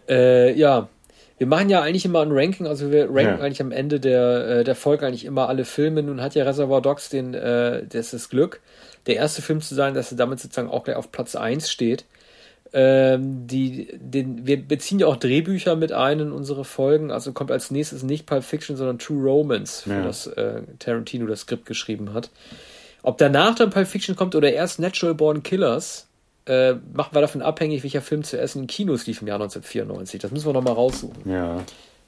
[0.08, 0.89] Äh, ja,
[1.38, 3.39] wir machen ja eigentlich immer ein Ranking, also wir ranken ja.
[3.39, 6.01] eigentlich am Ende der, äh, der Folge eigentlich immer alle Filme.
[6.01, 8.62] Nun hat ja Reservoir Dogs den, äh, das ist Glück,
[9.08, 12.06] der erste Film zu sein, dass er damit sozusagen auch gleich auf Platz 1 steht.
[12.78, 17.10] Ähm, die, den, wir beziehen ja auch Drehbücher mit ein in unsere Folgen.
[17.10, 20.04] Also kommt als nächstes nicht Pulp Fiction, sondern True Romance, für ja.
[20.04, 22.30] das äh, Tarantino das Skript geschrieben hat.
[23.02, 26.08] Ob danach dann Pulp Fiction kommt oder erst Natural Born Killers,
[26.48, 30.20] äh, machen wir davon abhängig, welcher Film zuerst in Kinos lief im Jahr 1994.
[30.20, 31.32] Das müssen wir nochmal raussuchen.
[31.32, 31.64] Ja.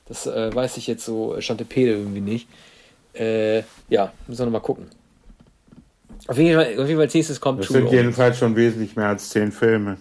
[0.10, 2.50] Das äh, weiß ich jetzt so Chantepede irgendwie nicht.
[3.14, 4.88] Äh, ja, müssen wir nochmal gucken.
[6.28, 8.02] Auf jeden, Fall, auf jeden Fall als nächstes kommt Das True sind Romance.
[8.04, 9.96] jedenfalls schon wesentlich mehr als zehn Filme.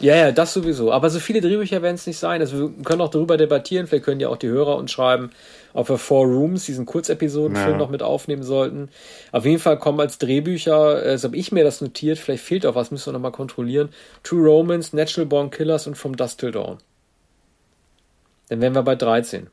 [0.00, 0.92] Ja, ja, das sowieso.
[0.92, 2.40] Aber so viele Drehbücher werden es nicht sein.
[2.40, 3.86] Also wir können auch darüber debattieren.
[3.86, 5.30] Vielleicht können ja auch die Hörer uns schreiben,
[5.74, 7.76] ob wir Four Rooms, diesen Kurzepisodenfilm, ja.
[7.76, 8.90] noch mit aufnehmen sollten.
[9.32, 12.64] Auf jeden Fall kommen als Drehbücher, äh, so habe ich mir das notiert, vielleicht fehlt
[12.64, 13.88] auch was, müssen wir nochmal kontrollieren.
[14.22, 16.78] True Romance, Natural Born Killers und From Dust Till Dawn.
[18.48, 19.48] Dann wären wir bei 13.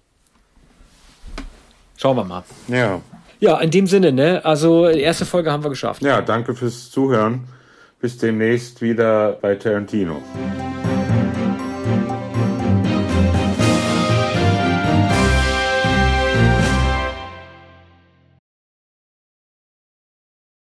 [1.97, 2.43] Schauen wir mal.
[2.67, 3.01] Ja.
[3.39, 4.43] Ja, in dem Sinne, ne?
[4.43, 6.01] Also, die erste Folge haben wir geschafft.
[6.01, 7.47] Ja, danke fürs Zuhören.
[7.99, 10.21] Bis demnächst wieder bei Tarantino.